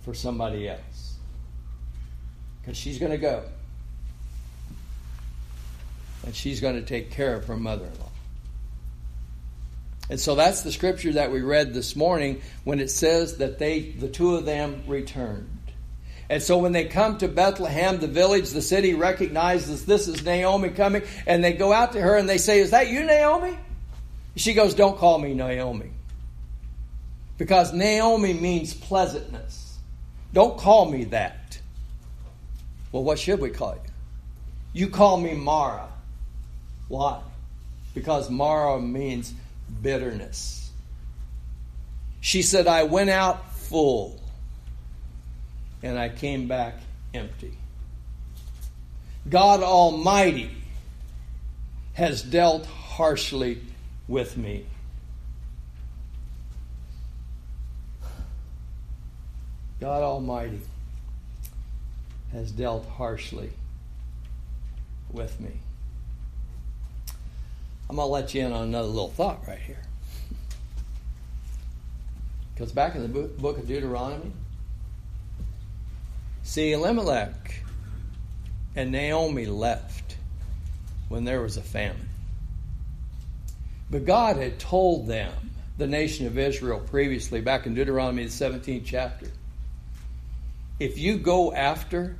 for 0.01 0.13
somebody 0.13 0.69
else. 0.69 1.15
Because 2.61 2.77
she's 2.77 2.99
going 2.99 3.11
to 3.11 3.17
go. 3.17 3.43
And 6.25 6.35
she's 6.35 6.61
going 6.61 6.75
to 6.75 6.81
take 6.81 7.11
care 7.11 7.35
of 7.35 7.45
her 7.45 7.57
mother 7.57 7.85
in 7.85 7.99
law. 7.99 8.09
And 10.09 10.19
so 10.19 10.35
that's 10.35 10.61
the 10.61 10.71
scripture 10.71 11.13
that 11.13 11.31
we 11.31 11.41
read 11.41 11.73
this 11.73 11.95
morning 11.95 12.41
when 12.63 12.79
it 12.79 12.91
says 12.91 13.37
that 13.37 13.57
they, 13.57 13.79
the 13.79 14.07
two 14.07 14.35
of 14.35 14.45
them 14.45 14.83
returned. 14.87 15.49
And 16.29 16.41
so 16.41 16.57
when 16.57 16.71
they 16.71 16.85
come 16.85 17.17
to 17.19 17.27
Bethlehem, 17.27 17.99
the 17.99 18.07
village, 18.07 18.49
the 18.49 18.61
city 18.61 18.93
recognizes 18.93 19.85
this 19.85 20.07
is 20.07 20.23
Naomi 20.23 20.69
coming, 20.69 21.03
and 21.27 21.43
they 21.43 21.53
go 21.53 21.71
out 21.71 21.93
to 21.93 22.01
her 22.01 22.17
and 22.17 22.27
they 22.27 22.39
say, 22.39 22.59
Is 22.59 22.71
that 22.71 22.89
you, 22.89 23.03
Naomi? 23.03 23.57
She 24.35 24.53
goes, 24.53 24.73
Don't 24.73 24.97
call 24.97 25.17
me 25.19 25.33
Naomi. 25.33 25.91
Because 27.37 27.73
Naomi 27.73 28.33
means 28.33 28.73
pleasantness. 28.73 29.77
Don't 30.33 30.57
call 30.57 30.89
me 30.89 31.05
that. 31.05 31.59
Well, 32.91 33.03
what 33.03 33.19
should 33.19 33.39
we 33.39 33.49
call 33.49 33.75
you? 33.75 33.91
You 34.73 34.89
call 34.89 35.17
me 35.17 35.33
Mara. 35.33 35.87
Why? 36.87 37.21
Because 37.93 38.29
Mara 38.29 38.79
means 38.79 39.33
bitterness. 39.81 40.71
She 42.21 42.41
said, 42.41 42.67
I 42.67 42.83
went 42.83 43.09
out 43.09 43.53
full 43.55 44.19
and 45.83 45.97
I 45.97 46.09
came 46.09 46.47
back 46.47 46.75
empty. 47.13 47.53
God 49.29 49.61
Almighty 49.61 50.49
has 51.93 52.21
dealt 52.21 52.65
harshly 52.65 53.61
with 54.07 54.37
me. 54.37 54.65
God 59.79 60.03
Almighty 60.03 60.61
has 62.31 62.51
dealt 62.51 62.87
harshly 62.87 63.51
with 65.11 65.39
me. 65.39 65.51
I'm 67.89 67.97
going 67.97 68.07
to 68.07 68.11
let 68.11 68.33
you 68.33 68.45
in 68.45 68.51
on 68.51 68.63
another 68.63 68.87
little 68.87 69.09
thought 69.09 69.47
right 69.47 69.59
here. 69.59 69.81
Because 72.53 72.71
back 72.71 72.95
in 72.95 73.01
the 73.01 73.07
book 73.07 73.57
of 73.57 73.67
Deuteronomy, 73.67 74.31
see, 76.43 76.71
Elimelech 76.71 77.63
and 78.75 78.91
Naomi 78.91 79.45
left 79.45 80.15
when 81.09 81.25
there 81.25 81.41
was 81.41 81.57
a 81.57 81.61
famine. 81.61 82.09
But 83.89 84.05
God 84.05 84.37
had 84.37 84.59
told 84.59 85.07
them, 85.07 85.31
the 85.77 85.87
nation 85.87 86.25
of 86.25 86.37
Israel, 86.37 86.79
previously, 86.79 87.41
back 87.41 87.65
in 87.65 87.75
Deuteronomy, 87.75 88.23
the 88.23 88.29
17th 88.29 88.83
chapter, 88.85 89.27
if 90.79 90.97
you 90.97 91.17
go 91.17 91.53
after 91.53 92.15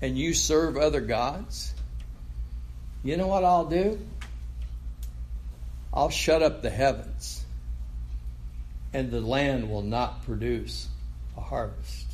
and 0.00 0.16
you 0.16 0.34
serve 0.34 0.76
other 0.76 1.00
gods, 1.00 1.74
you 3.02 3.16
know 3.16 3.26
what 3.26 3.44
I'll 3.44 3.66
do? 3.66 3.98
I'll 5.92 6.10
shut 6.10 6.42
up 6.42 6.62
the 6.62 6.70
heavens 6.70 7.44
and 8.92 9.10
the 9.10 9.20
land 9.20 9.70
will 9.70 9.82
not 9.82 10.24
produce 10.24 10.88
a 11.36 11.40
harvest. 11.40 12.06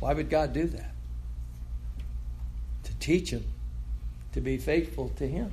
Why 0.00 0.12
would 0.12 0.30
God 0.30 0.52
do 0.52 0.66
that? 0.66 0.92
To 2.84 2.94
teach 2.98 3.30
them 3.30 3.44
to 4.32 4.40
be 4.40 4.58
faithful 4.58 5.10
to 5.16 5.26
Him. 5.26 5.50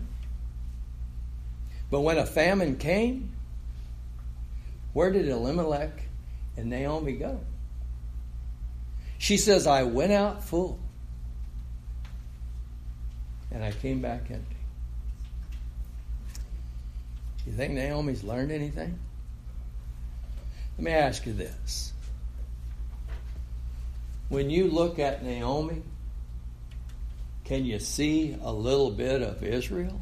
But 1.93 1.99
when 1.99 2.17
a 2.17 2.25
famine 2.25 2.77
came, 2.77 3.34
where 4.93 5.12
did 5.12 5.27
Elimelech 5.27 5.91
and 6.58 6.67
Naomi 6.71 7.12
go? 7.12 7.39
She 9.19 9.38
says, 9.38 9.67
I 9.67 9.84
went 9.84 10.12
out 10.12 10.43
full 10.43 10.79
and 13.51 13.63
I 13.63 13.73
came 13.73 14.01
back 14.01 14.21
empty. 14.32 14.56
You 17.45 17.51
think 17.51 17.75
Naomi's 17.75 18.23
learned 18.23 18.51
anything? 18.51 18.97
Let 20.79 20.84
me 20.84 20.91
ask 20.93 21.27
you 21.27 21.34
this. 21.34 21.93
When 24.29 24.49
you 24.49 24.67
look 24.67 24.97
at 24.97 25.23
Naomi, 25.23 25.84
can 27.43 27.65
you 27.65 27.77
see 27.77 28.36
a 28.41 28.51
little 28.51 28.89
bit 28.89 29.21
of 29.21 29.43
Israel? 29.43 30.01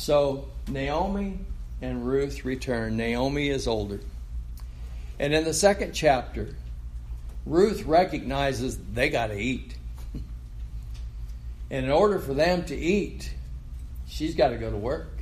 So 0.00 0.48
Naomi 0.66 1.38
and 1.82 2.06
Ruth 2.06 2.46
return. 2.46 2.96
Naomi 2.96 3.50
is 3.50 3.68
older. 3.68 4.00
And 5.18 5.34
in 5.34 5.44
the 5.44 5.52
second 5.52 5.92
chapter, 5.92 6.56
Ruth 7.44 7.84
recognizes 7.84 8.78
they 8.94 9.10
got 9.10 9.26
to 9.26 9.38
eat. 9.38 9.74
And 11.72 11.84
in 11.84 11.92
order 11.92 12.18
for 12.18 12.34
them 12.34 12.64
to 12.64 12.74
eat, 12.74 13.32
she's 14.08 14.34
got 14.34 14.48
to 14.48 14.56
go 14.56 14.70
to 14.70 14.76
work. 14.76 15.20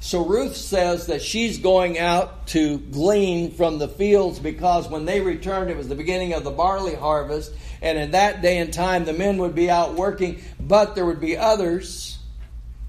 So 0.00 0.24
Ruth 0.24 0.56
says 0.56 1.08
that 1.08 1.20
she's 1.20 1.58
going 1.58 1.98
out 1.98 2.46
to 2.48 2.78
glean 2.78 3.50
from 3.50 3.78
the 3.78 3.88
fields 3.88 4.38
because 4.38 4.88
when 4.88 5.04
they 5.04 5.20
returned, 5.20 5.68
it 5.68 5.76
was 5.76 5.88
the 5.88 5.96
beginning 5.96 6.32
of 6.32 6.44
the 6.44 6.50
barley 6.50 6.94
harvest. 6.94 7.52
And 7.82 7.98
in 7.98 8.12
that 8.12 8.40
day 8.40 8.56
and 8.56 8.72
time, 8.72 9.04
the 9.04 9.12
men 9.12 9.36
would 9.38 9.54
be 9.54 9.68
out 9.68 9.94
working, 9.94 10.40
but 10.58 10.94
there 10.94 11.04
would 11.04 11.20
be 11.20 11.36
others 11.36 12.15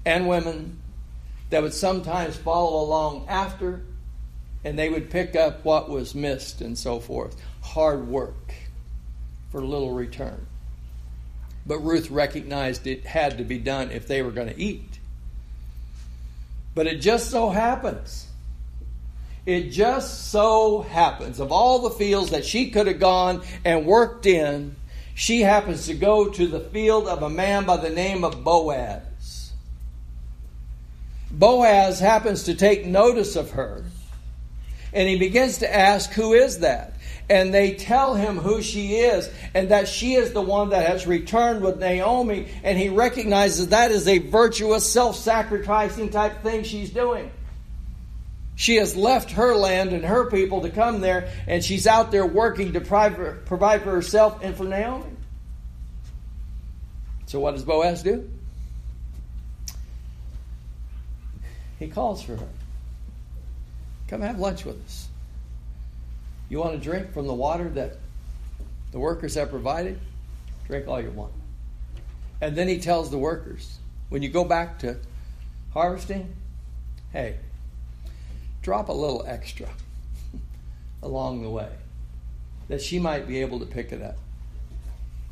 and 0.08 0.26
women 0.26 0.80
that 1.50 1.62
would 1.62 1.74
sometimes 1.74 2.34
follow 2.36 2.82
along 2.82 3.26
after 3.28 3.82
and 4.64 4.78
they 4.78 4.88
would 4.88 5.10
pick 5.10 5.36
up 5.36 5.64
what 5.64 5.90
was 5.90 6.14
missed 6.14 6.62
and 6.62 6.78
so 6.78 6.98
forth. 6.98 7.36
Hard 7.62 8.08
work 8.08 8.54
for 9.52 9.60
little 9.60 9.92
return. 9.92 10.46
But 11.66 11.80
Ruth 11.80 12.10
recognized 12.10 12.86
it 12.86 13.04
had 13.04 13.38
to 13.38 13.44
be 13.44 13.58
done 13.58 13.90
if 13.90 14.08
they 14.08 14.22
were 14.22 14.30
going 14.30 14.48
to 14.48 14.58
eat. 14.58 14.98
But 16.74 16.86
it 16.86 17.02
just 17.02 17.30
so 17.30 17.50
happens 17.50 18.26
It 19.46 19.70
just 19.70 20.30
so 20.30 20.82
happens, 20.82 21.40
of 21.40 21.52
all 21.52 21.78
the 21.78 21.90
fields 21.90 22.32
that 22.32 22.44
she 22.44 22.70
could 22.70 22.86
have 22.86 23.00
gone 23.00 23.42
and 23.64 23.86
worked 23.86 24.26
in, 24.26 24.76
she 25.14 25.40
happens 25.40 25.86
to 25.86 25.94
go 25.94 26.28
to 26.28 26.46
the 26.46 26.60
field 26.60 27.08
of 27.08 27.22
a 27.22 27.30
man 27.30 27.64
by 27.64 27.78
the 27.78 27.88
name 27.88 28.24
of 28.24 28.44
Boaz. 28.44 29.02
Boaz 31.30 32.00
happens 32.00 32.44
to 32.44 32.54
take 32.54 32.86
notice 32.86 33.36
of 33.36 33.52
her, 33.52 33.84
and 34.92 35.08
he 35.08 35.18
begins 35.18 35.58
to 35.58 35.74
ask, 35.74 36.10
Who 36.12 36.32
is 36.32 36.60
that? 36.60 36.94
and 37.30 37.52
they 37.52 37.74
tell 37.74 38.14
him 38.14 38.38
who 38.38 38.62
she 38.62 38.96
is 38.96 39.30
and 39.54 39.70
that 39.70 39.88
she 39.88 40.14
is 40.14 40.32
the 40.32 40.40
one 40.42 40.70
that 40.70 40.88
has 40.88 41.06
returned 41.06 41.62
with 41.62 41.78
Naomi, 41.78 42.48
and 42.62 42.78
he 42.78 42.88
recognizes 42.88 43.68
that 43.68 43.90
is 43.90 44.08
a 44.08 44.18
virtuous, 44.18 44.90
self 44.90 45.16
sacrificing 45.16 46.10
type 46.10 46.42
thing 46.42 46.64
she's 46.64 46.90
doing. 46.90 47.30
She 48.56 48.76
has 48.76 48.96
left 48.96 49.32
her 49.32 49.54
land 49.54 49.92
and 49.92 50.04
her 50.04 50.30
people 50.30 50.62
to 50.62 50.70
come 50.70 51.00
there, 51.00 51.30
and 51.46 51.62
she's 51.62 51.86
out 51.86 52.10
there 52.10 52.26
working 52.26 52.72
to 52.72 52.80
provide 52.80 53.14
for 53.82 53.90
herself 53.90 54.40
and 54.42 54.56
for 54.56 54.64
Naomi. 54.64 55.04
So, 57.26 57.40
what 57.40 57.52
does 57.52 57.62
Boaz 57.62 58.02
do? 58.02 58.28
He 61.78 61.88
calls 61.88 62.22
for 62.22 62.36
her. 62.36 62.48
Come 64.08 64.22
have 64.22 64.38
lunch 64.38 64.64
with 64.64 64.84
us. 64.84 65.08
You 66.48 66.58
want 66.58 66.72
to 66.72 66.78
drink 66.78 67.12
from 67.12 67.26
the 67.26 67.34
water 67.34 67.68
that 67.70 67.98
the 68.90 68.98
workers 68.98 69.34
have 69.34 69.50
provided? 69.50 70.00
Drink 70.66 70.88
all 70.88 71.00
you 71.00 71.10
want. 71.10 71.32
And 72.40 72.56
then 72.56 72.68
he 72.68 72.78
tells 72.78 73.10
the 73.10 73.18
workers, 73.18 73.78
when 74.08 74.22
you 74.22 74.28
go 74.28 74.44
back 74.44 74.78
to 74.80 74.96
harvesting, 75.72 76.34
hey, 77.12 77.36
drop 78.62 78.88
a 78.88 78.92
little 78.92 79.24
extra 79.26 79.68
along 81.02 81.42
the 81.42 81.50
way 81.50 81.70
that 82.68 82.80
she 82.80 82.98
might 82.98 83.26
be 83.26 83.40
able 83.40 83.58
to 83.60 83.66
pick 83.66 83.92
it 83.92 84.02
up. 84.02 84.16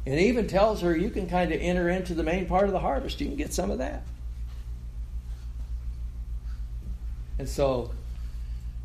And 0.04 0.18
he 0.18 0.26
even 0.26 0.46
tells 0.46 0.82
her 0.82 0.96
you 0.96 1.10
can 1.10 1.28
kind 1.28 1.52
of 1.52 1.60
enter 1.60 1.88
into 1.88 2.14
the 2.14 2.22
main 2.22 2.46
part 2.46 2.64
of 2.64 2.72
the 2.72 2.78
harvest. 2.78 3.20
You 3.20 3.26
can 3.26 3.36
get 3.36 3.52
some 3.52 3.70
of 3.70 3.78
that. 3.78 4.02
And 7.38 7.48
so 7.48 7.90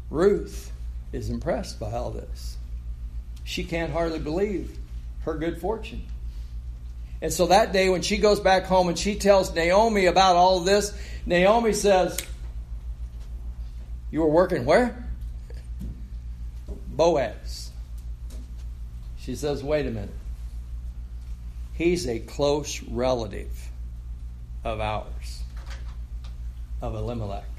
Ruth 0.10 0.72
is 1.14 1.30
impressed 1.30 1.80
by 1.80 1.92
all 1.92 2.12
this. 2.12 2.58
She 3.44 3.64
can't 3.64 3.92
hardly 3.92 4.20
believe 4.20 4.78
her 5.24 5.36
good 5.36 5.60
fortune. 5.60 6.04
And 7.22 7.32
so 7.32 7.48
that 7.48 7.72
day, 7.72 7.90
when 7.90 8.02
she 8.02 8.18
goes 8.18 8.40
back 8.40 8.66
home 8.66 8.90
and 8.90 8.98
she 8.98 9.16
tells 9.16 9.54
Naomi 9.54 10.08
about 10.08 10.36
all 10.36 10.62
this, 10.62 10.98
Naomi 11.26 11.74
says, 11.74 12.18
You 14.10 14.22
were 14.22 14.30
working 14.30 14.66
where? 14.66 15.06
Boaz. 16.88 17.70
She 19.20 19.36
says, 19.36 19.64
Wait 19.64 19.86
a 19.86 19.92
minute. 19.92 20.10
He's 21.74 22.08
a 22.08 22.20
close 22.20 22.82
relative 22.84 23.70
of 24.64 24.80
ours, 24.80 25.44
of 26.82 26.96
Elimelech. 26.96 27.51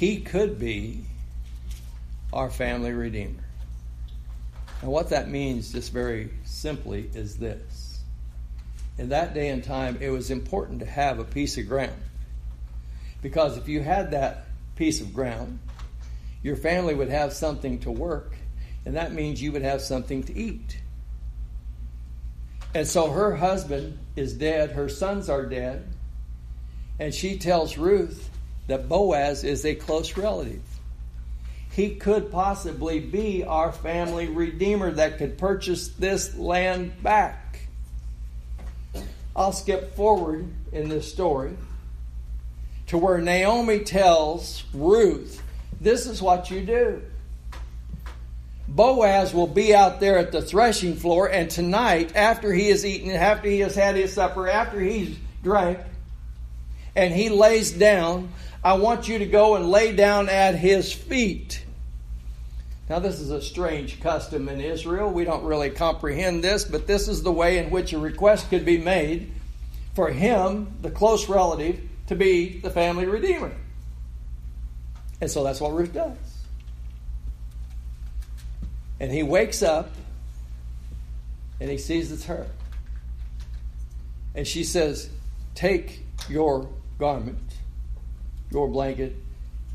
He 0.00 0.22
could 0.22 0.58
be 0.58 1.02
our 2.32 2.48
family 2.48 2.92
redeemer. 2.92 3.44
And 4.80 4.90
what 4.90 5.10
that 5.10 5.28
means, 5.28 5.72
just 5.72 5.92
very 5.92 6.30
simply, 6.46 7.10
is 7.12 7.36
this. 7.36 8.00
In 8.96 9.10
that 9.10 9.34
day 9.34 9.50
and 9.50 9.62
time, 9.62 9.98
it 10.00 10.08
was 10.08 10.30
important 10.30 10.80
to 10.80 10.86
have 10.86 11.18
a 11.18 11.24
piece 11.24 11.58
of 11.58 11.68
ground. 11.68 12.00
Because 13.20 13.58
if 13.58 13.68
you 13.68 13.82
had 13.82 14.12
that 14.12 14.46
piece 14.74 15.02
of 15.02 15.12
ground, 15.12 15.58
your 16.42 16.56
family 16.56 16.94
would 16.94 17.10
have 17.10 17.34
something 17.34 17.78
to 17.80 17.90
work, 17.90 18.36
and 18.86 18.96
that 18.96 19.12
means 19.12 19.42
you 19.42 19.52
would 19.52 19.60
have 19.60 19.82
something 19.82 20.22
to 20.22 20.34
eat. 20.34 20.80
And 22.74 22.86
so 22.86 23.10
her 23.10 23.36
husband 23.36 23.98
is 24.16 24.32
dead, 24.32 24.70
her 24.70 24.88
sons 24.88 25.28
are 25.28 25.44
dead, 25.44 25.86
and 26.98 27.12
she 27.12 27.36
tells 27.36 27.76
Ruth, 27.76 28.29
that 28.70 28.88
Boaz 28.88 29.42
is 29.42 29.64
a 29.64 29.74
close 29.74 30.16
relative. 30.16 30.62
He 31.72 31.96
could 31.96 32.30
possibly 32.30 33.00
be 33.00 33.42
our 33.42 33.72
family 33.72 34.28
redeemer 34.28 34.92
that 34.92 35.18
could 35.18 35.38
purchase 35.38 35.88
this 35.88 36.36
land 36.36 37.02
back. 37.02 37.68
I'll 39.34 39.52
skip 39.52 39.96
forward 39.96 40.46
in 40.70 40.88
this 40.88 41.12
story 41.12 41.56
to 42.86 42.98
where 42.98 43.18
Naomi 43.18 43.80
tells 43.80 44.62
Ruth, 44.72 45.42
This 45.80 46.06
is 46.06 46.22
what 46.22 46.48
you 46.48 46.60
do. 46.60 47.02
Boaz 48.68 49.34
will 49.34 49.48
be 49.48 49.74
out 49.74 49.98
there 49.98 50.16
at 50.16 50.30
the 50.30 50.42
threshing 50.42 50.94
floor, 50.94 51.28
and 51.28 51.50
tonight, 51.50 52.14
after 52.14 52.52
he 52.52 52.68
has 52.68 52.86
eaten, 52.86 53.10
after 53.10 53.48
he 53.48 53.58
has 53.60 53.74
had 53.74 53.96
his 53.96 54.12
supper, 54.12 54.48
after 54.48 54.78
he's 54.78 55.16
drank, 55.42 55.80
and 56.94 57.12
he 57.12 57.28
lays 57.30 57.72
down, 57.72 58.30
I 58.62 58.74
want 58.74 59.08
you 59.08 59.18
to 59.18 59.26
go 59.26 59.56
and 59.56 59.70
lay 59.70 59.94
down 59.94 60.28
at 60.28 60.54
his 60.54 60.92
feet. 60.92 61.64
Now, 62.90 62.98
this 62.98 63.20
is 63.20 63.30
a 63.30 63.40
strange 63.40 64.00
custom 64.00 64.48
in 64.48 64.60
Israel. 64.60 65.10
We 65.10 65.24
don't 65.24 65.44
really 65.44 65.70
comprehend 65.70 66.44
this, 66.44 66.64
but 66.64 66.86
this 66.86 67.08
is 67.08 67.22
the 67.22 67.32
way 67.32 67.58
in 67.58 67.70
which 67.70 67.92
a 67.92 67.98
request 67.98 68.50
could 68.50 68.64
be 68.64 68.78
made 68.78 69.32
for 69.94 70.10
him, 70.10 70.74
the 70.82 70.90
close 70.90 71.28
relative, 71.28 71.80
to 72.08 72.16
be 72.16 72.58
the 72.58 72.70
family 72.70 73.06
redeemer. 73.06 73.52
And 75.20 75.30
so 75.30 75.44
that's 75.44 75.60
what 75.60 75.72
Ruth 75.72 75.94
does. 75.94 76.16
And 78.98 79.10
he 79.10 79.22
wakes 79.22 79.62
up 79.62 79.90
and 81.60 81.70
he 81.70 81.78
sees 81.78 82.12
it's 82.12 82.24
her. 82.24 82.46
And 84.34 84.46
she 84.46 84.64
says, 84.64 85.08
Take 85.54 86.04
your 86.28 86.68
garment 86.98 87.38
your 88.50 88.68
blanket 88.68 89.16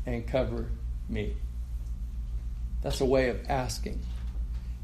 and 0.04 0.26
cover 0.26 0.66
me. 1.08 1.36
That's 2.82 3.00
a 3.00 3.04
way 3.04 3.28
of 3.28 3.40
asking 3.48 4.00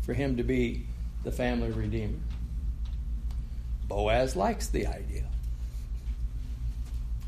for 0.02 0.14
him 0.14 0.36
to 0.36 0.42
be 0.42 0.86
the 1.24 1.30
family 1.30 1.70
redeemer. 1.70 2.18
Boaz 3.88 4.34
likes 4.34 4.68
the 4.68 4.86
idea. 4.86 5.24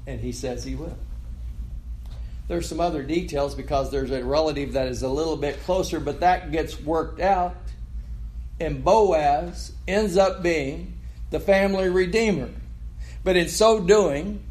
And 0.07 0.20
he 0.20 0.33
says 0.33 0.64
he 0.64 0.74
will. 0.74 0.96
There's 2.48 2.68
some 2.68 2.81
other 2.81 3.03
details 3.03 3.55
because 3.55 3.90
there's 3.90 4.11
a 4.11 4.22
relative 4.22 4.74
that 4.74 4.88
is 4.88 5.03
a 5.03 5.09
little 5.09 5.37
bit 5.37 5.62
closer, 5.64 5.98
but 5.98 6.20
that 6.20 6.53
gets 6.53 6.79
worked 6.81 7.20
out. 7.20 7.57
And 8.61 8.85
Boaz 8.85 9.72
ends 9.88 10.16
up 10.16 10.42
being 10.42 10.98
the 11.31 11.40
family 11.40 11.88
redeemer. 11.88 12.50
But 13.22 13.37
in 13.37 13.48
so 13.48 13.81
doing, 13.81 14.44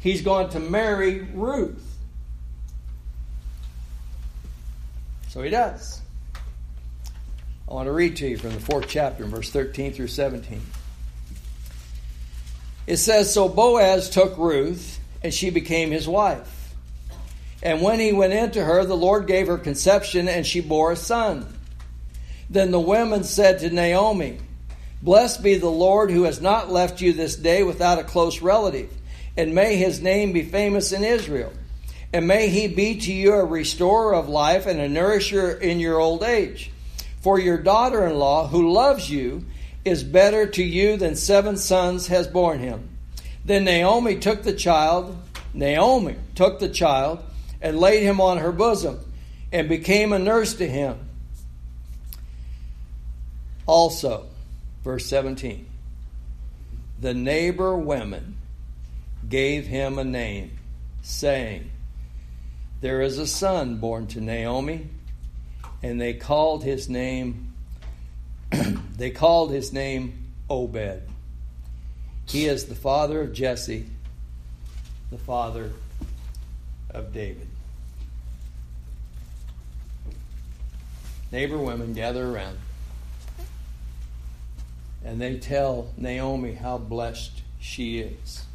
he's 0.00 0.22
going 0.22 0.50
to 0.50 0.60
marry 0.60 1.20
Ruth. 1.20 1.84
So 5.28 5.42
he 5.42 5.50
does. 5.50 6.00
I 7.68 7.74
want 7.74 7.86
to 7.86 7.92
read 7.92 8.16
to 8.16 8.26
you 8.26 8.38
from 8.38 8.54
the 8.54 8.60
fourth 8.60 8.88
chapter, 8.88 9.24
verse 9.24 9.50
13 9.50 9.92
through 9.92 10.08
17. 10.08 10.60
It 12.86 12.96
says 12.96 13.32
So 13.32 13.48
Boaz 13.48 14.08
took 14.08 14.38
Ruth, 14.38 14.98
and 15.22 15.34
she 15.34 15.50
became 15.50 15.90
his 15.90 16.08
wife. 16.08 16.74
And 17.62 17.82
when 17.82 18.00
he 18.00 18.12
went 18.12 18.32
into 18.32 18.64
her, 18.64 18.84
the 18.84 18.96
Lord 18.96 19.26
gave 19.26 19.48
her 19.48 19.58
conception, 19.58 20.28
and 20.28 20.46
she 20.46 20.60
bore 20.60 20.92
a 20.92 20.96
son. 20.96 21.46
Then 22.48 22.70
the 22.70 22.80
women 22.80 23.24
said 23.24 23.58
to 23.58 23.70
Naomi, 23.70 24.38
Blessed 25.02 25.42
be 25.42 25.56
the 25.56 25.68
Lord 25.68 26.10
who 26.10 26.22
has 26.22 26.40
not 26.40 26.70
left 26.70 27.00
you 27.00 27.12
this 27.12 27.36
day 27.36 27.62
without 27.62 27.98
a 27.98 28.04
close 28.04 28.40
relative 28.40 28.90
and 29.38 29.54
may 29.54 29.76
his 29.76 30.02
name 30.02 30.32
be 30.32 30.42
famous 30.42 30.90
in 30.90 31.04
Israel. 31.04 31.52
And 32.12 32.26
may 32.26 32.48
he 32.48 32.66
be 32.66 32.96
to 32.96 33.12
you 33.12 33.34
a 33.34 33.44
restorer 33.44 34.12
of 34.12 34.28
life 34.28 34.66
and 34.66 34.80
a 34.80 34.88
nourisher 34.88 35.52
in 35.52 35.78
your 35.78 36.00
old 36.00 36.24
age. 36.24 36.72
For 37.20 37.38
your 37.38 37.58
daughter 37.58 38.04
in 38.04 38.18
law, 38.18 38.48
who 38.48 38.72
loves 38.72 39.08
you, 39.08 39.44
is 39.84 40.02
better 40.02 40.48
to 40.48 40.64
you 40.64 40.96
than 40.96 41.14
seven 41.14 41.56
sons 41.56 42.08
has 42.08 42.26
borne 42.26 42.58
him. 42.58 42.88
Then 43.44 43.64
Naomi 43.64 44.18
took 44.18 44.42
the 44.42 44.52
child, 44.52 45.16
Naomi 45.54 46.16
took 46.34 46.58
the 46.58 46.68
child, 46.68 47.20
and 47.62 47.78
laid 47.78 48.02
him 48.02 48.20
on 48.20 48.38
her 48.38 48.52
bosom, 48.52 48.98
and 49.52 49.68
became 49.68 50.12
a 50.12 50.18
nurse 50.18 50.54
to 50.54 50.68
him. 50.68 50.98
Also, 53.66 54.26
verse 54.82 55.06
17, 55.06 55.64
the 57.00 57.14
neighbor 57.14 57.76
women 57.76 58.37
gave 59.28 59.66
him 59.66 59.98
a 59.98 60.04
name, 60.04 60.58
saying, 61.02 61.70
There 62.80 63.02
is 63.02 63.18
a 63.18 63.26
son 63.26 63.76
born 63.76 64.06
to 64.08 64.20
Naomi, 64.20 64.88
and 65.82 66.00
they 66.00 66.14
called 66.14 66.64
his 66.64 66.88
name 66.88 67.52
they 68.96 69.10
called 69.10 69.50
his 69.50 69.72
name 69.72 70.26
Obed. 70.48 71.02
He 72.26 72.46
is 72.46 72.66
the 72.66 72.74
father 72.74 73.20
of 73.20 73.32
Jesse, 73.32 73.86
the 75.10 75.18
father 75.18 75.72
of 76.90 77.12
David. 77.12 77.48
Neighbor 81.30 81.58
women 81.58 81.92
gather 81.92 82.26
around 82.26 82.58
and 85.04 85.20
they 85.20 85.38
tell 85.38 85.92
Naomi 85.96 86.54
how 86.54 86.78
blessed 86.78 87.42
she 87.60 87.98
is 87.98 88.47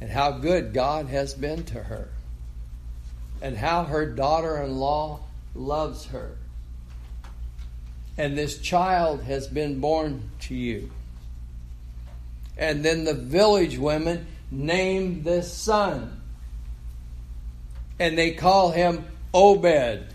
and 0.00 0.10
how 0.10 0.32
good 0.32 0.72
God 0.72 1.06
has 1.06 1.34
been 1.34 1.64
to 1.64 1.82
her 1.82 2.08
and 3.40 3.56
how 3.56 3.84
her 3.84 4.06
daughter 4.06 4.62
in 4.62 4.76
law 4.76 5.20
loves 5.54 6.06
her. 6.06 6.36
And 8.16 8.36
this 8.36 8.58
child 8.58 9.22
has 9.22 9.46
been 9.46 9.80
born 9.80 10.30
to 10.40 10.54
you. 10.54 10.90
And 12.56 12.84
then 12.84 13.04
the 13.04 13.14
village 13.14 13.78
women 13.78 14.26
name 14.50 15.22
this 15.22 15.52
son. 15.52 16.20
And 18.00 18.18
they 18.18 18.32
call 18.32 18.72
him 18.72 19.04
Obed. 19.32 20.06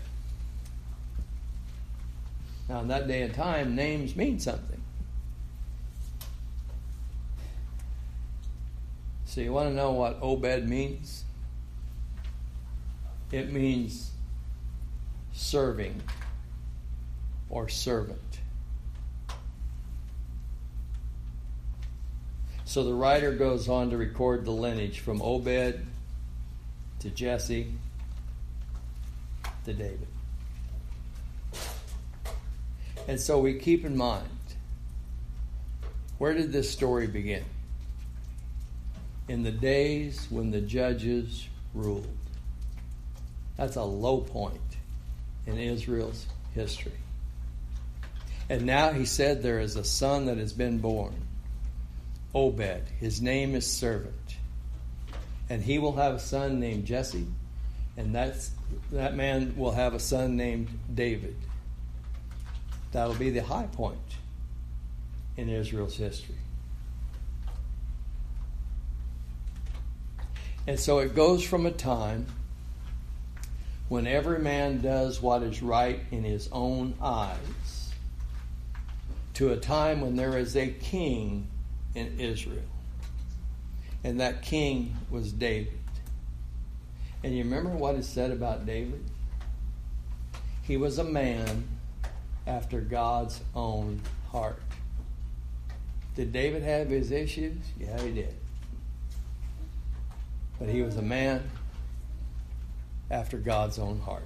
Now, 2.68 2.80
in 2.80 2.88
that 2.88 3.06
day 3.08 3.22
and 3.22 3.34
time, 3.34 3.74
names 3.74 4.16
mean 4.16 4.40
something. 4.40 4.73
So, 9.34 9.40
you 9.40 9.52
want 9.52 9.68
to 9.68 9.74
know 9.74 9.90
what 9.90 10.18
Obed 10.22 10.68
means? 10.68 11.24
It 13.32 13.52
means 13.52 14.12
serving 15.32 16.00
or 17.50 17.68
servant. 17.68 18.20
So 22.64 22.84
the 22.84 22.94
writer 22.94 23.32
goes 23.32 23.68
on 23.68 23.90
to 23.90 23.96
record 23.96 24.44
the 24.44 24.52
lineage 24.52 25.00
from 25.00 25.20
Obed 25.20 25.84
to 27.00 27.10
Jesse 27.10 27.72
to 29.64 29.72
David. 29.72 30.06
And 33.08 33.18
so 33.18 33.40
we 33.40 33.54
keep 33.54 33.84
in 33.84 33.96
mind 33.96 34.28
where 36.18 36.34
did 36.34 36.52
this 36.52 36.70
story 36.70 37.08
begin? 37.08 37.44
In 39.28 39.42
the 39.42 39.50
days 39.50 40.26
when 40.30 40.50
the 40.50 40.60
judges 40.60 41.48
ruled. 41.72 42.06
That's 43.56 43.76
a 43.76 43.82
low 43.82 44.20
point 44.20 44.60
in 45.46 45.58
Israel's 45.58 46.26
history. 46.54 46.92
And 48.50 48.66
now 48.66 48.92
he 48.92 49.06
said 49.06 49.42
there 49.42 49.60
is 49.60 49.76
a 49.76 49.84
son 49.84 50.26
that 50.26 50.38
has 50.38 50.52
been 50.52 50.78
born 50.78 51.14
Obed. 52.34 52.82
His 52.98 53.22
name 53.22 53.54
is 53.54 53.66
servant. 53.66 54.36
And 55.48 55.62
he 55.62 55.78
will 55.78 55.94
have 55.94 56.14
a 56.14 56.18
son 56.18 56.58
named 56.58 56.84
Jesse, 56.84 57.26
and 57.96 58.14
that's, 58.14 58.50
that 58.90 59.14
man 59.14 59.54
will 59.56 59.70
have 59.70 59.94
a 59.94 60.00
son 60.00 60.36
named 60.36 60.68
David. 60.92 61.36
That'll 62.92 63.14
be 63.14 63.30
the 63.30 63.42
high 63.42 63.68
point 63.72 63.98
in 65.36 65.48
Israel's 65.48 65.96
history. 65.96 66.36
And 70.66 70.80
so 70.80 70.98
it 70.98 71.14
goes 71.14 71.44
from 71.44 71.66
a 71.66 71.70
time 71.70 72.26
when 73.88 74.06
every 74.06 74.38
man 74.38 74.80
does 74.80 75.20
what 75.20 75.42
is 75.42 75.62
right 75.62 76.00
in 76.10 76.24
his 76.24 76.48
own 76.50 76.94
eyes 77.02 77.92
to 79.34 79.52
a 79.52 79.56
time 79.56 80.00
when 80.00 80.16
there 80.16 80.38
is 80.38 80.56
a 80.56 80.68
king 80.68 81.48
in 81.94 82.18
Israel. 82.18 82.62
And 84.02 84.20
that 84.20 84.42
king 84.42 84.96
was 85.10 85.32
David. 85.32 85.78
And 87.22 87.36
you 87.36 87.44
remember 87.44 87.70
what 87.70 87.94
is 87.96 88.08
said 88.08 88.30
about 88.30 88.64
David? 88.64 89.02
He 90.62 90.76
was 90.76 90.98
a 90.98 91.04
man 91.04 91.64
after 92.46 92.80
God's 92.80 93.40
own 93.54 94.00
heart. 94.30 94.60
Did 96.16 96.32
David 96.32 96.62
have 96.62 96.88
his 96.88 97.10
issues? 97.10 97.58
Yeah, 97.78 98.00
he 98.00 98.12
did. 98.12 98.34
But 100.64 100.72
he 100.72 100.80
was 100.80 100.96
a 100.96 101.02
man 101.02 101.50
after 103.10 103.36
God's 103.36 103.78
own 103.78 104.00
heart. 104.00 104.22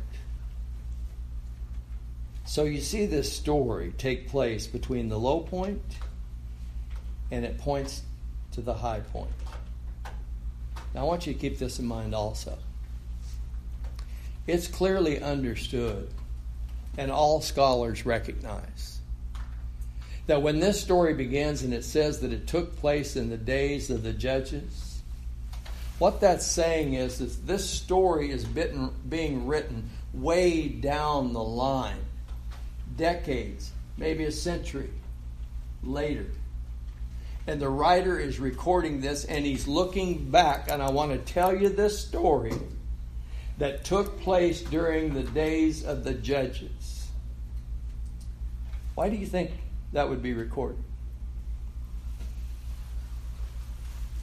So 2.47 2.62
you 2.62 2.80
see 2.80 3.07
this 3.07 3.32
story 3.32 3.93
take 3.99 4.28
place 4.28 4.68
between 4.68 5.09
the 5.09 5.18
low 5.18 5.41
point 5.41 5.82
and 7.32 7.45
it 7.45 7.59
points 7.59 8.03
to 8.53 8.61
the 8.61 8.72
high 8.72 9.01
point. 9.01 9.32
Now, 10.95 11.01
I 11.01 11.03
want 11.03 11.26
you 11.26 11.34
to 11.34 11.39
keep 11.41 11.59
this 11.59 11.80
in 11.80 11.86
mind 11.86 12.14
also. 12.14 12.57
It's 14.47 14.68
clearly 14.68 15.20
understood, 15.20 16.09
and 16.97 17.11
all 17.11 17.41
scholars 17.41 18.07
recognize, 18.07 19.01
that 20.28 20.41
when 20.41 20.61
this 20.61 20.80
story 20.80 21.14
begins 21.14 21.62
and 21.62 21.74
it 21.74 21.84
says 21.84 22.20
that 22.20 22.32
it 22.32 22.47
took 22.47 22.76
place 22.76 23.16
in 23.16 23.28
the 23.28 23.36
days 23.36 23.91
of 23.91 24.05
the 24.05 24.12
judges, 24.12 24.88
what 25.99 26.20
that's 26.20 26.46
saying 26.46 26.94
is 26.94 27.18
that 27.18 27.46
this 27.46 27.68
story 27.68 28.30
is 28.30 28.44
being 28.44 29.46
written 29.46 29.90
way 30.14 30.68
down 30.68 31.32
the 31.32 31.42
line, 31.42 32.05
decades, 32.96 33.72
maybe 33.96 34.24
a 34.24 34.32
century 34.32 34.90
later 35.82 36.26
and 37.49 37.59
the 37.59 37.68
writer 37.68 38.18
is 38.20 38.38
recording 38.38 39.01
this 39.01 39.24
and 39.24 39.44
he's 39.44 39.66
looking 39.66 40.30
back. 40.30 40.70
And 40.70 40.82
I 40.82 40.90
want 40.90 41.12
to 41.12 41.32
tell 41.32 41.57
you 41.57 41.70
this 41.70 41.99
story 41.99 42.53
that 43.57 43.84
took 43.84 44.20
place 44.20 44.61
during 44.61 45.14
the 45.14 45.22
days 45.22 45.82
of 45.82 46.05
the 46.05 46.12
judges. 46.12 47.09
Why 48.94 49.09
do 49.09 49.16
you 49.16 49.24
think 49.24 49.53
that 49.94 50.11
would 50.11 50.22
be 50.22 50.34
recorded? 50.34 50.84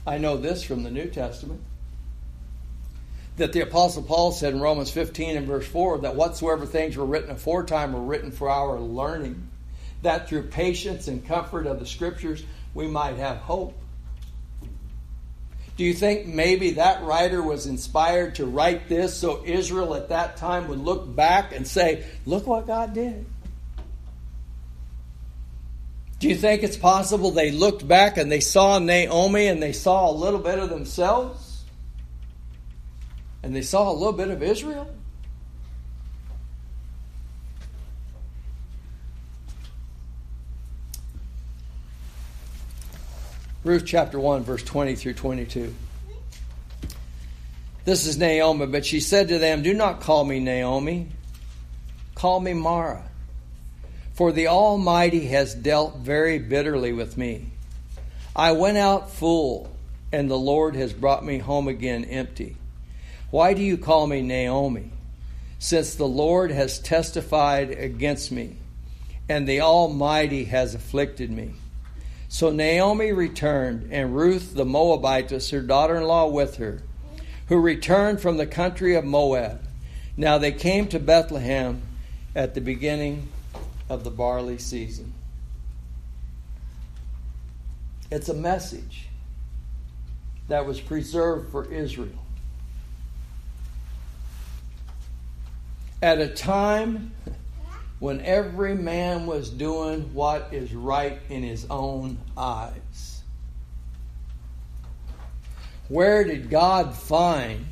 I 0.06 0.18
know 0.18 0.38
this 0.38 0.64
from 0.64 0.84
the 0.84 0.92
New 0.92 1.08
Testament 1.08 1.62
that 3.38 3.52
the 3.52 3.62
Apostle 3.62 4.04
Paul 4.04 4.32
said 4.32 4.54
in 4.54 4.62
Romans 4.62 4.92
15 4.92 5.36
and 5.36 5.48
verse 5.48 5.68
4 5.68 6.00
that 6.00 6.16
whatsoever 6.16 6.66
things 6.66 6.96
were 6.96 7.06
written 7.06 7.32
aforetime 7.32 7.94
were 7.94 8.02
written 8.02 8.32
for 8.32 8.50
our 8.50 8.80
learning, 8.80 9.50
that 10.04 10.30
through 10.30 10.44
patience 10.44 11.08
and 11.08 11.26
comfort 11.26 11.68
of 11.68 11.80
the 11.80 11.86
Scriptures 11.86 12.46
we 12.74 12.88
might 12.88 13.18
have 13.18 13.38
hope. 13.38 13.78
Do 15.76 15.84
you 15.84 15.94
think 15.94 16.28
maybe 16.28 16.72
that 16.72 17.04
writer 17.04 17.42
was 17.44 17.68
inspired 17.68 18.36
to 18.36 18.46
write 18.46 18.88
this 18.88 19.18
so 19.18 19.44
Israel 19.46 19.96
at 19.96 20.08
that 20.08 20.38
time 20.38 20.70
would 20.70 20.80
look 20.80 21.14
back 21.14 21.54
and 21.54 21.68
say, 21.68 22.06
Look 22.26 22.48
what 22.48 22.66
God 22.66 22.94
did? 22.94 23.26
Do 26.26 26.30
you 26.30 26.38
think 26.38 26.64
it's 26.64 26.76
possible 26.76 27.30
they 27.30 27.52
looked 27.52 27.88
back 27.88 28.18
and 28.18 28.32
they 28.32 28.40
saw 28.40 28.80
Naomi 28.80 29.46
and 29.46 29.62
they 29.62 29.74
saw 29.74 30.10
a 30.10 30.12
little 30.12 30.40
bit 30.40 30.58
of 30.58 30.72
themselves? 30.72 31.66
And 33.44 33.56
they 33.56 33.62
saw 33.62 33.92
a 33.92 33.94
little 33.94 34.12
bit 34.12 34.30
of 34.30 34.42
Israel? 34.42 34.90
Ruth 43.64 43.84
chapter 43.86 44.20
1, 44.20 44.42
verse 44.46 44.64
20 44.64 44.96
through 44.96 45.14
22. 45.14 45.76
This 47.84 48.08
is 48.08 48.18
Naomi, 48.18 48.66
but 48.66 48.84
she 48.84 49.00
said 49.00 49.28
to 49.28 49.38
them, 49.38 49.62
Do 49.62 49.76
not 49.76 50.02
call 50.02 50.26
me 50.26 50.40
Naomi, 50.40 51.08
call 52.16 52.40
me 52.40 52.54
Mara. 52.54 53.04
For 54.16 54.32
the 54.32 54.48
Almighty 54.48 55.26
has 55.26 55.54
dealt 55.54 55.98
very 55.98 56.40
bitterly 56.40 56.94
with 56.94 57.18
me. 57.18 57.48
I 58.34 58.54
went 58.54 58.78
out 58.78 59.12
full, 59.12 59.76
and 60.10 60.32
the 60.32 60.38
Lord 60.38 60.78
has 60.78 60.94
brought 60.94 61.26
me 61.26 61.40
home 61.40 61.68
again 61.68 62.06
empty. 62.06 62.56
Why 63.30 63.54
do 63.54 63.62
you 63.62 63.78
call 63.78 64.08
me 64.08 64.22
Naomi? 64.22 64.90
Since 65.60 65.96
the 65.96 66.08
Lord 66.08 66.50
has 66.52 66.80
testified 66.80 67.72
against 67.72 68.32
me, 68.32 68.56
and 69.28 69.46
the 69.46 69.60
Almighty 69.60 70.46
has 70.46 70.76
afflicted 70.76 71.30
me. 71.30 71.52
So 72.30 72.52
Naomi 72.52 73.12
returned, 73.12 73.90
and 73.92 74.16
Ruth 74.16 74.54
the 74.56 74.66
Moabitess, 74.66 75.50
her 75.50 75.62
daughter 75.62 75.98
in 75.98 76.04
law, 76.04 76.30
with 76.30 76.56
her, 76.56 76.84
who 77.48 77.60
returned 77.60 78.22
from 78.22 78.38
the 78.38 78.48
country 78.48 78.96
of 78.96 79.04
Moab. 79.04 79.62
Now 80.16 80.38
they 80.38 80.54
came 80.54 80.88
to 80.88 81.00
Bethlehem 81.00 81.82
at 82.34 82.54
the 82.54 82.62
beginning 82.62 83.28
of 83.90 84.04
the 84.04 84.10
barley 84.10 84.58
season. 84.58 85.14
It's 88.12 88.30
a 88.30 88.34
message 88.34 89.08
that 90.48 90.66
was 90.66 90.80
preserved 90.80 91.52
for 91.52 91.72
Israel. 91.72 92.24
At 96.02 96.20
a 96.20 96.28
time 96.28 97.12
when 98.00 98.22
every 98.22 98.76
man 98.76 99.26
was 99.26 99.50
doing 99.50 100.14
what 100.14 100.50
is 100.52 100.74
right 100.74 101.20
in 101.30 101.42
his 101.42 101.66
own 101.70 102.18
eyes. 102.38 103.22
Where 105.88 106.24
did 106.24 106.50
God 106.50 106.96
find 106.96 107.66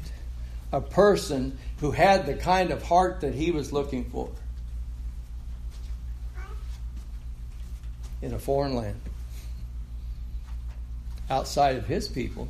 a 0.71 0.81
person 0.81 1.57
who 1.79 1.91
had 1.91 2.25
the 2.25 2.33
kind 2.35 2.71
of 2.71 2.81
heart 2.83 3.21
that 3.21 3.33
he 3.33 3.51
was 3.51 3.73
looking 3.73 4.05
for 4.05 4.29
in 8.23 8.33
a 8.33 8.39
foreign 8.39 8.73
land 8.75 8.99
outside 11.29 11.75
of 11.75 11.85
his 11.85 12.07
people. 12.07 12.47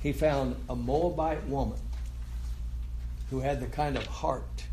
He 0.00 0.12
found 0.12 0.56
a 0.68 0.74
Moabite 0.74 1.46
woman 1.46 1.78
who 3.30 3.40
had 3.40 3.60
the 3.60 3.66
kind 3.66 3.96
of 3.96 4.06
heart 4.06 4.64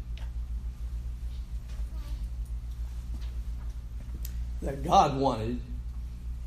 that 4.62 4.84
God 4.84 5.18
wanted 5.18 5.60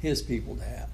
his 0.00 0.22
people 0.22 0.56
to 0.56 0.64
have. 0.64 0.88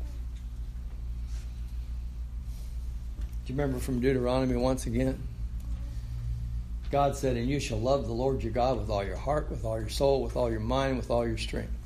Do 3.46 3.52
you 3.52 3.58
remember 3.58 3.78
from 3.78 4.00
Deuteronomy 4.00 4.56
once 4.56 4.86
again? 4.86 5.18
God 6.90 7.14
said, 7.14 7.36
And 7.36 7.48
you 7.48 7.60
shall 7.60 7.78
love 7.78 8.06
the 8.06 8.12
Lord 8.12 8.42
your 8.42 8.52
God 8.52 8.78
with 8.78 8.88
all 8.88 9.04
your 9.04 9.16
heart, 9.16 9.50
with 9.50 9.64
all 9.64 9.78
your 9.78 9.88
soul, 9.88 10.22
with 10.22 10.36
all 10.36 10.50
your 10.50 10.60
mind, 10.60 10.96
with 10.96 11.10
all 11.10 11.26
your 11.26 11.38
strength. 11.38 11.83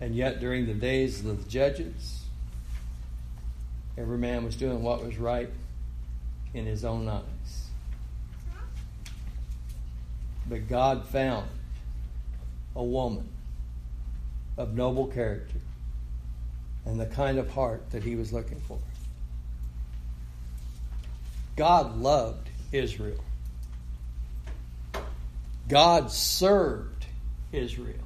And 0.00 0.14
yet, 0.14 0.40
during 0.40 0.66
the 0.66 0.74
days 0.74 1.24
of 1.24 1.44
the 1.44 1.50
judges, 1.50 2.24
every 3.96 4.18
man 4.18 4.44
was 4.44 4.56
doing 4.56 4.82
what 4.82 5.04
was 5.04 5.16
right 5.16 5.50
in 6.52 6.66
his 6.66 6.84
own 6.84 7.08
eyes. 7.08 7.22
But 10.48 10.68
God 10.68 11.06
found 11.06 11.48
a 12.74 12.84
woman 12.84 13.28
of 14.56 14.74
noble 14.74 15.06
character 15.06 15.58
and 16.84 17.00
the 17.00 17.06
kind 17.06 17.38
of 17.38 17.50
heart 17.50 17.90
that 17.90 18.04
he 18.04 18.14
was 18.16 18.32
looking 18.32 18.60
for. 18.60 18.78
God 21.56 21.96
loved 21.96 22.48
Israel. 22.70 23.22
God 25.68 26.12
served 26.12 27.06
Israel. 27.52 28.05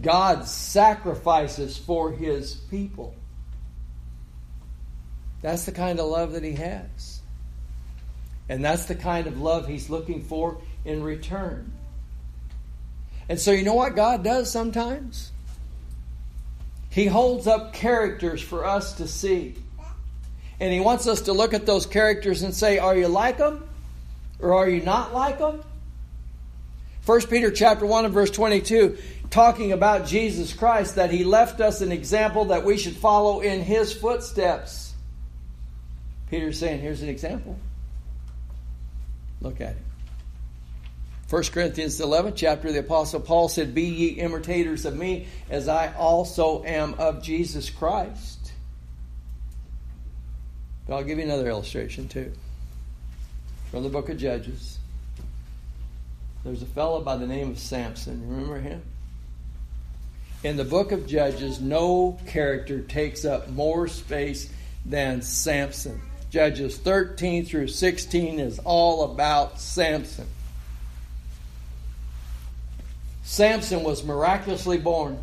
God 0.00 0.46
sacrifices 0.46 1.78
for 1.78 2.12
his 2.12 2.54
people. 2.54 3.14
That's 5.42 5.66
the 5.66 5.72
kind 5.72 6.00
of 6.00 6.06
love 6.06 6.32
that 6.32 6.42
he 6.42 6.52
has. 6.52 7.20
And 8.48 8.64
that's 8.64 8.86
the 8.86 8.94
kind 8.94 9.26
of 9.26 9.40
love 9.40 9.66
he's 9.68 9.88
looking 9.90 10.22
for 10.22 10.58
in 10.84 11.02
return. 11.02 11.72
And 13.28 13.40
so, 13.40 13.52
you 13.52 13.62
know 13.62 13.74
what 13.74 13.96
God 13.96 14.22
does 14.22 14.50
sometimes? 14.50 15.32
He 16.90 17.06
holds 17.06 17.46
up 17.46 17.72
characters 17.72 18.40
for 18.40 18.64
us 18.64 18.94
to 18.94 19.08
see. 19.08 19.54
And 20.60 20.72
he 20.72 20.80
wants 20.80 21.06
us 21.06 21.22
to 21.22 21.32
look 21.32 21.54
at 21.54 21.66
those 21.66 21.86
characters 21.86 22.42
and 22.42 22.54
say, 22.54 22.78
are 22.78 22.96
you 22.96 23.08
like 23.08 23.38
them 23.38 23.68
or 24.38 24.54
are 24.54 24.68
you 24.68 24.80
not 24.82 25.12
like 25.12 25.38
them? 25.38 25.62
1 27.06 27.20
Peter 27.26 27.50
chapter 27.50 27.84
1 27.84 28.06
and 28.06 28.14
verse 28.14 28.30
22 28.30 28.96
talking 29.30 29.72
about 29.72 30.06
Jesus 30.06 30.52
Christ 30.52 30.96
that 30.96 31.10
he 31.10 31.24
left 31.24 31.60
us 31.60 31.80
an 31.80 31.92
example 31.92 32.46
that 32.46 32.64
we 32.64 32.78
should 32.78 32.96
follow 32.96 33.40
in 33.40 33.60
his 33.60 33.92
footsteps. 33.92 34.94
Peter's 36.30 36.58
saying, 36.58 36.80
here's 36.80 37.02
an 37.02 37.08
example. 37.08 37.58
Look 39.40 39.60
at 39.60 39.72
it. 39.72 39.76
1 41.28 41.42
Corinthians 41.44 42.00
11 42.00 42.34
chapter 42.36 42.70
the 42.70 42.80
apostle 42.80 43.18
Paul 43.18 43.48
said, 43.48 43.74
"Be 43.74 43.82
ye 43.82 44.08
imitators 44.10 44.84
of 44.84 44.94
me 44.94 45.26
as 45.50 45.68
I 45.68 45.92
also 45.94 46.62
am 46.64 46.94
of 46.94 47.22
Jesus 47.22 47.70
Christ." 47.70 48.52
But 50.86 50.96
I'll 50.96 51.02
give 51.02 51.18
you 51.18 51.24
another 51.24 51.48
illustration 51.48 52.08
too. 52.08 52.32
From 53.70 53.82
the 53.82 53.88
book 53.88 54.10
of 54.10 54.18
Judges. 54.18 54.78
There's 56.44 56.60
a 56.60 56.66
fellow 56.66 57.00
by 57.00 57.16
the 57.16 57.26
name 57.26 57.50
of 57.50 57.58
Samson. 57.58 58.28
Remember 58.28 58.60
him? 58.60 58.82
In 60.42 60.58
the 60.58 60.64
book 60.64 60.92
of 60.92 61.06
Judges, 61.06 61.58
no 61.58 62.18
character 62.26 62.82
takes 62.82 63.24
up 63.24 63.48
more 63.48 63.88
space 63.88 64.52
than 64.84 65.22
Samson. 65.22 66.02
Judges 66.28 66.76
13 66.76 67.46
through 67.46 67.68
16 67.68 68.40
is 68.40 68.58
all 68.58 69.10
about 69.12 69.58
Samson. 69.58 70.26
Samson 73.22 73.82
was 73.82 74.04
miraculously 74.04 74.76
born. 74.76 75.18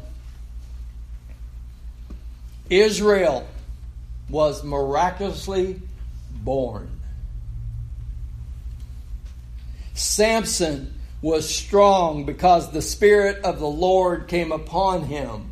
Israel 2.72 3.48
was 4.28 4.64
miraculously 4.64 5.80
born. 6.32 6.90
Samson 9.94 10.96
was 11.22 11.48
strong 11.54 12.26
because 12.26 12.72
the 12.72 12.82
Spirit 12.82 13.44
of 13.44 13.60
the 13.60 13.68
Lord 13.68 14.28
came 14.28 14.52
upon 14.52 15.04
him. 15.04 15.52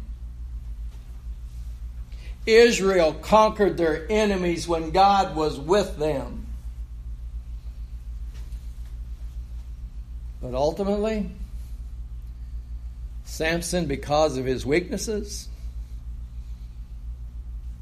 Israel 2.46 3.14
conquered 3.14 3.78
their 3.78 4.08
enemies 4.10 4.68
when 4.68 4.90
God 4.90 5.36
was 5.36 5.60
with 5.60 5.98
them. 5.98 6.48
But 10.42 10.56
ultimately, 10.56 11.30
Samson, 13.26 13.86
because 13.86 14.38
of 14.38 14.46
his 14.46 14.66
weaknesses, 14.66 15.48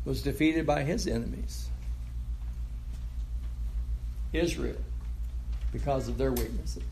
was 0.04 0.22
defeated 0.22 0.66
by 0.66 0.84
his 0.84 1.08
enemies. 1.08 1.70
Israel, 4.34 4.82
because 5.72 6.08
of 6.08 6.18
their 6.18 6.32
weaknesses, 6.32 6.84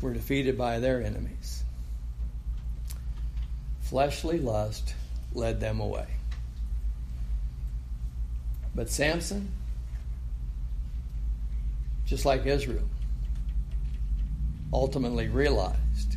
were 0.00 0.12
defeated 0.12 0.58
by 0.58 0.78
their 0.78 1.02
enemies. 1.02 1.64
Fleshly 3.80 4.38
lust 4.38 4.94
led 5.32 5.60
them 5.60 5.80
away. 5.80 6.06
But 8.74 8.90
Samson, 8.90 9.50
just 12.04 12.24
like 12.24 12.44
Israel, 12.46 12.88
ultimately 14.72 15.28
realized, 15.28 16.16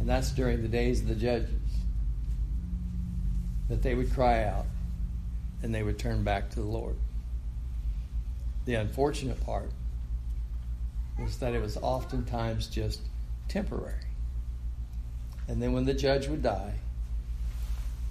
and 0.00 0.08
that's 0.08 0.30
during 0.30 0.62
the 0.62 0.68
days 0.68 1.00
of 1.00 1.08
the 1.08 1.14
judges 1.14 1.50
that 3.68 3.82
they 3.82 3.94
would 3.94 4.12
cry 4.12 4.44
out 4.44 4.66
and 5.62 5.74
they 5.74 5.82
would 5.82 5.98
turn 5.98 6.22
back 6.22 6.50
to 6.50 6.56
the 6.56 6.66
Lord. 6.66 6.96
The 8.64 8.74
unfortunate 8.74 9.40
part 9.44 9.70
was 11.20 11.38
that 11.38 11.54
it 11.54 11.62
was 11.62 11.76
oftentimes 11.76 12.66
just 12.66 13.00
temporary. 13.48 13.94
And 15.48 15.62
then 15.62 15.72
when 15.72 15.84
the 15.84 15.94
judge 15.94 16.28
would 16.28 16.42
die, 16.42 16.74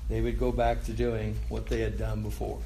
they 0.09 0.21
would 0.21 0.39
go 0.39 0.51
back 0.51 0.83
to 0.85 0.93
doing 0.93 1.35
what 1.49 1.67
they 1.67 1.81
had 1.81 1.97
done 1.97 2.21
before. 2.21 2.59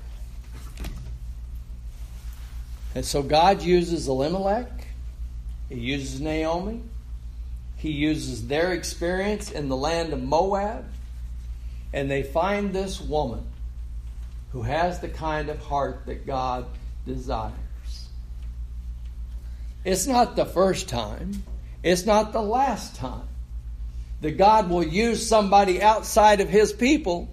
And 2.96 3.06
so 3.06 3.22
God 3.22 3.62
uses 3.62 4.08
Elimelech, 4.08 4.88
He 5.70 5.76
uses 5.76 6.20
Naomi, 6.20 6.82
He 7.78 7.92
uses 7.92 8.48
their 8.48 8.74
experience 8.74 9.52
in 9.52 9.70
the 9.70 9.78
land 9.78 10.14
of 10.14 10.22
Moab 10.22 10.86
and 11.94 12.10
they 12.10 12.24
find 12.24 12.74
this 12.74 13.02
woman 13.02 13.44
who 14.52 14.62
has 14.62 15.00
the 15.00 15.10
kind 15.10 15.50
of 15.50 15.60
heart 15.60 16.04
that 16.06 16.26
God 16.26 16.66
desires. 17.06 17.54
It's 19.84 20.08
not 20.08 20.36
the 20.36 20.46
first 20.46 20.90
time, 20.90 21.44
it's 21.84 22.06
not 22.06 22.34
the 22.34 22.42
last 22.42 22.96
time 22.96 23.28
that 24.22 24.32
God 24.32 24.70
will 24.70 24.84
use 24.84 25.26
somebody 25.26 25.82
outside 25.82 26.42
of 26.42 26.50
His 26.50 26.74
people 26.74 27.30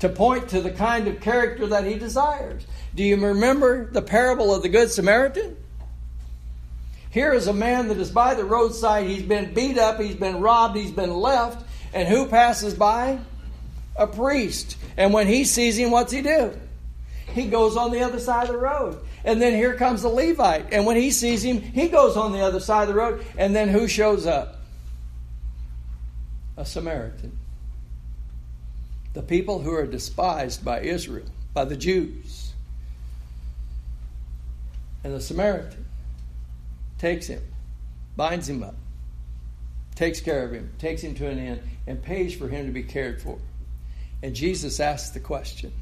to 0.00 0.08
point 0.08 0.50
to 0.50 0.60
the 0.60 0.70
kind 0.70 1.08
of 1.08 1.20
character 1.20 1.66
that 1.68 1.84
He 1.84 1.94
desires. 1.94 2.66
Do 2.94 3.02
you 3.02 3.16
remember 3.16 3.86
the 3.90 4.02
parable 4.02 4.54
of 4.54 4.62
the 4.62 4.68
Good 4.68 4.90
Samaritan? 4.90 5.56
Here 7.10 7.32
is 7.32 7.46
a 7.46 7.52
man 7.52 7.88
that 7.88 7.98
is 7.98 8.10
by 8.10 8.34
the 8.34 8.44
roadside. 8.44 9.06
He's 9.06 9.22
been 9.22 9.54
beat 9.54 9.78
up, 9.78 10.00
he's 10.00 10.16
been 10.16 10.40
robbed, 10.40 10.76
he's 10.76 10.90
been 10.90 11.14
left, 11.14 11.64
and 11.94 12.08
who 12.08 12.26
passes 12.26 12.74
by? 12.74 13.20
A 13.96 14.06
priest. 14.06 14.76
And 14.96 15.12
when 15.12 15.28
he 15.28 15.44
sees 15.44 15.78
him, 15.78 15.92
what's 15.92 16.12
he 16.12 16.22
do? 16.22 16.58
He 17.34 17.48
goes 17.48 17.76
on 17.76 17.90
the 17.90 18.00
other 18.00 18.20
side 18.20 18.46
of 18.46 18.52
the 18.52 18.60
road. 18.60 18.96
And 19.24 19.42
then 19.42 19.54
here 19.54 19.74
comes 19.74 20.02
the 20.02 20.08
Levite. 20.08 20.72
And 20.72 20.86
when 20.86 20.96
he 20.96 21.10
sees 21.10 21.44
him, 21.44 21.60
he 21.60 21.88
goes 21.88 22.16
on 22.16 22.30
the 22.30 22.38
other 22.38 22.60
side 22.60 22.82
of 22.82 22.88
the 22.88 22.94
road. 22.94 23.26
And 23.36 23.56
then 23.56 23.68
who 23.68 23.88
shows 23.88 24.24
up? 24.24 24.60
A 26.56 26.64
Samaritan. 26.64 27.36
The 29.14 29.22
people 29.22 29.58
who 29.58 29.74
are 29.74 29.84
despised 29.84 30.64
by 30.64 30.82
Israel, 30.82 31.26
by 31.52 31.64
the 31.64 31.76
Jews. 31.76 32.52
And 35.02 35.12
the 35.12 35.20
Samaritan 35.20 35.84
takes 36.98 37.26
him, 37.26 37.42
binds 38.16 38.48
him 38.48 38.62
up, 38.62 38.76
takes 39.96 40.20
care 40.20 40.44
of 40.44 40.52
him, 40.52 40.72
takes 40.78 41.02
him 41.02 41.16
to 41.16 41.28
an 41.28 41.38
inn, 41.38 41.60
and 41.88 42.00
pays 42.00 42.32
for 42.32 42.46
him 42.46 42.66
to 42.66 42.72
be 42.72 42.84
cared 42.84 43.20
for. 43.20 43.38
And 44.22 44.36
Jesus 44.36 44.78
asks 44.78 45.10
the 45.10 45.20
question 45.20 45.72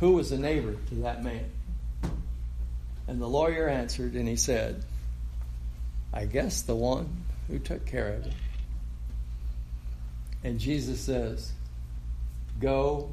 Who 0.00 0.12
was 0.12 0.30
the 0.30 0.38
neighbor 0.38 0.76
to 0.88 0.94
that 0.96 1.22
man? 1.22 1.44
And 3.06 3.20
the 3.20 3.28
lawyer 3.28 3.68
answered 3.68 4.14
and 4.14 4.26
he 4.26 4.36
said, 4.36 4.84
I 6.12 6.26
guess 6.26 6.62
the 6.62 6.74
one 6.74 7.24
who 7.48 7.58
took 7.58 7.86
care 7.86 8.14
of 8.14 8.26
it. 8.26 8.32
And 10.42 10.58
Jesus 10.58 11.00
says, 11.00 11.52
Go 12.60 13.10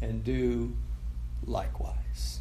and 0.00 0.24
do 0.24 0.72
likewise. 1.46 2.40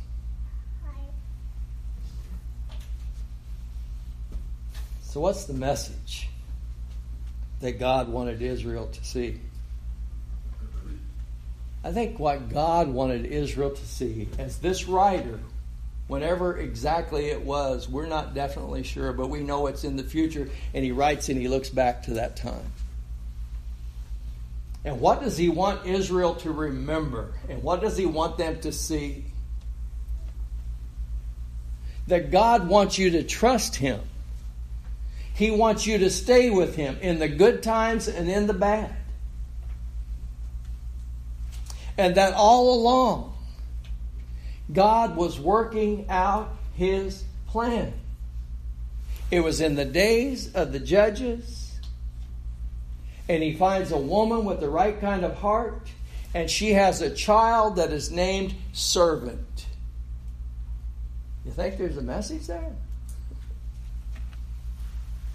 So, 5.01 5.21
what's 5.21 5.45
the 5.45 5.53
message 5.53 6.29
that 7.59 7.79
God 7.79 8.09
wanted 8.09 8.41
Israel 8.41 8.87
to 8.87 9.03
see? 9.03 9.39
I 11.87 11.93
think 11.93 12.19
what 12.19 12.49
God 12.49 12.89
wanted 12.89 13.25
Israel 13.27 13.69
to 13.69 13.85
see, 13.85 14.27
as 14.37 14.57
this 14.57 14.89
writer, 14.89 15.39
whenever 16.09 16.57
exactly 16.57 17.27
it 17.27 17.43
was, 17.43 17.87
we're 17.87 18.07
not 18.07 18.33
definitely 18.33 18.83
sure, 18.83 19.13
but 19.13 19.29
we 19.29 19.39
know 19.39 19.67
it's 19.67 19.85
in 19.85 19.95
the 19.95 20.03
future, 20.03 20.49
and 20.73 20.83
he 20.83 20.91
writes 20.91 21.29
and 21.29 21.39
he 21.39 21.47
looks 21.47 21.69
back 21.69 22.03
to 22.03 22.15
that 22.15 22.35
time. 22.35 22.73
And 24.83 24.99
what 24.99 25.21
does 25.21 25.37
he 25.37 25.47
want 25.47 25.85
Israel 25.85 26.35
to 26.35 26.51
remember? 26.51 27.31
And 27.47 27.63
what 27.63 27.79
does 27.79 27.95
he 27.95 28.05
want 28.05 28.37
them 28.37 28.59
to 28.59 28.73
see? 28.73 29.23
That 32.07 32.31
God 32.31 32.67
wants 32.67 32.97
you 32.97 33.11
to 33.11 33.23
trust 33.23 33.77
him. 33.77 34.01
He 35.35 35.51
wants 35.51 35.87
you 35.87 35.99
to 35.99 36.09
stay 36.09 36.49
with 36.49 36.75
him 36.75 36.97
in 36.99 37.19
the 37.19 37.29
good 37.29 37.63
times 37.63 38.09
and 38.09 38.29
in 38.29 38.45
the 38.45 38.53
bad. 38.53 38.93
And 41.97 42.15
that 42.15 42.33
all 42.33 42.75
along, 42.79 43.33
God 44.71 45.15
was 45.15 45.39
working 45.39 46.05
out 46.09 46.55
his 46.75 47.23
plan. 47.47 47.93
It 49.31 49.41
was 49.41 49.61
in 49.61 49.75
the 49.75 49.85
days 49.85 50.53
of 50.53 50.71
the 50.71 50.79
judges, 50.79 51.79
and 53.27 53.41
he 53.41 53.53
finds 53.53 53.91
a 53.91 53.97
woman 53.97 54.45
with 54.45 54.59
the 54.59 54.69
right 54.69 54.99
kind 55.01 55.25
of 55.25 55.35
heart, 55.35 55.89
and 56.33 56.49
she 56.49 56.73
has 56.73 57.01
a 57.01 57.13
child 57.13 57.77
that 57.77 57.91
is 57.91 58.11
named 58.11 58.53
servant. 58.73 59.65
You 61.45 61.51
think 61.51 61.77
there's 61.77 61.97
a 61.97 62.01
message 62.01 62.47
there? 62.47 62.75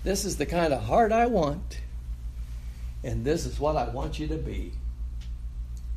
This 0.05 0.25
is 0.25 0.37
the 0.37 0.47
kind 0.47 0.73
of 0.73 0.83
heart 0.83 1.13
I 1.13 1.27
want, 1.27 1.81
and 3.03 3.25
this 3.25 3.47
is 3.47 3.59
what 3.59 3.77
I 3.77 3.89
want 3.89 4.19
you 4.19 4.27
to 4.29 4.37
be 4.37 4.73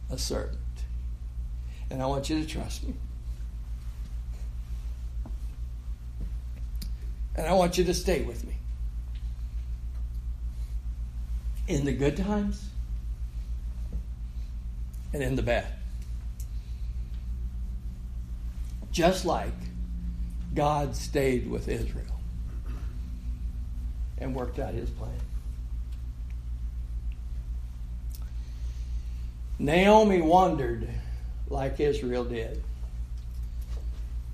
a 0.09 0.17
servant. 0.17 0.59
And 1.89 2.01
I 2.01 2.05
want 2.05 2.29
you 2.29 2.39
to 2.41 2.47
trust 2.47 2.83
me. 2.83 2.93
And 7.35 7.47
I 7.47 7.53
want 7.53 7.77
you 7.77 7.83
to 7.83 7.93
stay 7.93 8.21
with 8.21 8.45
me. 8.45 8.55
In 11.67 11.85
the 11.85 11.91
good 11.91 12.15
times 12.15 12.69
and 15.13 15.23
in 15.23 15.35
the 15.35 15.41
bad. 15.41 15.67
Just 18.91 19.25
like 19.25 19.53
God 20.53 20.95
stayed 20.95 21.49
with 21.49 21.67
Israel 21.67 22.05
and 24.17 24.33
worked 24.33 24.59
out 24.59 24.73
his 24.73 24.89
plan. 24.89 25.11
Naomi 29.57 30.21
wandered 30.21 30.87
like 31.47 31.79
Israel 31.79 32.25
did. 32.25 32.61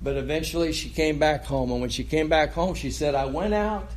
But 0.02 0.16
eventually 0.16 0.72
she 0.72 0.88
came 0.88 1.18
back 1.18 1.44
home. 1.44 1.70
And 1.70 1.80
when 1.80 1.90
she 1.90 2.04
came 2.04 2.28
back 2.28 2.52
home, 2.52 2.74
she 2.74 2.90
said, 2.90 3.14
I 3.14 3.26
went 3.26 3.54
out 3.54 3.88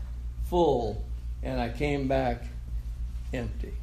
full 0.49 1.03
and 1.41 1.59
I 1.59 1.69
came 1.69 2.07
back 2.07 2.43
empty. 3.33 3.73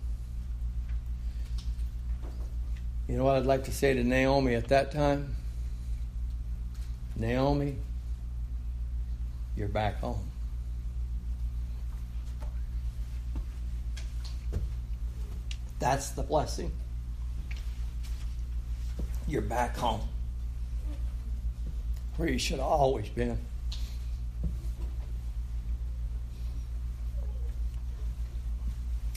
You 3.09 3.17
know 3.17 3.25
what 3.25 3.37
I'd 3.37 3.47
like 3.47 3.65
to 3.65 3.73
say 3.73 3.93
to 3.95 4.05
Naomi 4.05 4.55
at 4.55 4.69
that 4.69 4.93
time? 4.93 5.35
Naomi, 7.17 7.77
you're 9.57 9.69
back 9.69 9.99
home. 10.01 10.31
That's 15.79 16.11
the 16.11 16.23
blessing. 16.23 16.71
You're 19.27 19.43
back 19.43 19.77
home 19.77 20.01
where 22.17 22.29
you 22.29 22.39
should 22.39 22.59
have 22.59 22.67
always 22.67 23.09
been. 23.09 23.39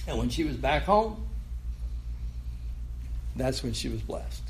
And 0.07 0.17
when 0.17 0.29
she 0.29 0.43
was 0.43 0.55
back 0.55 0.83
home, 0.83 1.25
that's 3.35 3.63
when 3.63 3.73
she 3.73 3.89
was 3.89 4.01
blessed. 4.01 4.43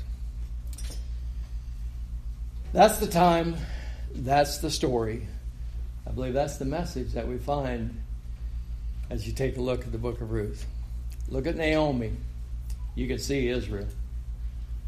That's 2.72 2.98
the 2.98 3.06
time, 3.06 3.56
that's 4.14 4.58
the 4.58 4.70
story. 4.70 5.26
I 6.06 6.10
believe 6.10 6.34
that's 6.34 6.58
the 6.58 6.64
message 6.64 7.12
that 7.12 7.26
we 7.26 7.38
find 7.38 8.02
as 9.10 9.26
you 9.26 9.32
take 9.32 9.56
a 9.56 9.60
look 9.60 9.80
at 9.80 9.92
the 9.92 9.98
book 9.98 10.20
of 10.20 10.30
Ruth. 10.30 10.66
Look 11.28 11.46
at 11.46 11.56
Naomi. 11.56 12.12
You 12.94 13.08
can 13.08 13.18
see 13.18 13.48
Israel. 13.48 13.86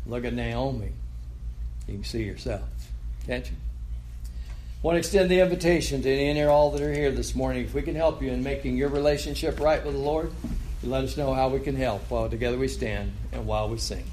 Look 0.09 0.25
at 0.25 0.33
Naomi. 0.33 0.91
You 1.87 1.95
can 1.95 2.05
see 2.05 2.25
yourself. 2.25 2.63
Can't 3.27 3.45
you? 3.45 3.57
I 4.79 4.87
want 4.87 4.95
to 4.95 4.99
extend 5.01 5.31
the 5.31 5.41
invitation 5.41 6.03
to 6.03 6.11
any 6.11 6.41
and 6.41 6.49
all 6.49 6.71
that 6.71 6.81
are 6.81 6.93
here 6.93 7.11
this 7.11 7.35
morning. 7.35 7.65
If 7.65 7.75
we 7.75 7.83
can 7.83 7.95
help 7.95 8.23
you 8.23 8.31
in 8.31 8.43
making 8.43 8.77
your 8.77 8.89
relationship 8.89 9.61
right 9.61 9.85
with 9.85 9.95
the 9.95 10.01
Lord, 10.01 10.33
let 10.83 11.05
us 11.05 11.17
know 11.17 11.35
how 11.35 11.49
we 11.49 11.61
can 11.61 11.77
help 11.77 12.11
while 12.11 12.31
together 12.31 12.57
we 12.57 12.69
stand 12.69 13.13
and 13.33 13.47
while 13.47 13.69
we 13.69 13.79
sing. 13.79 14.05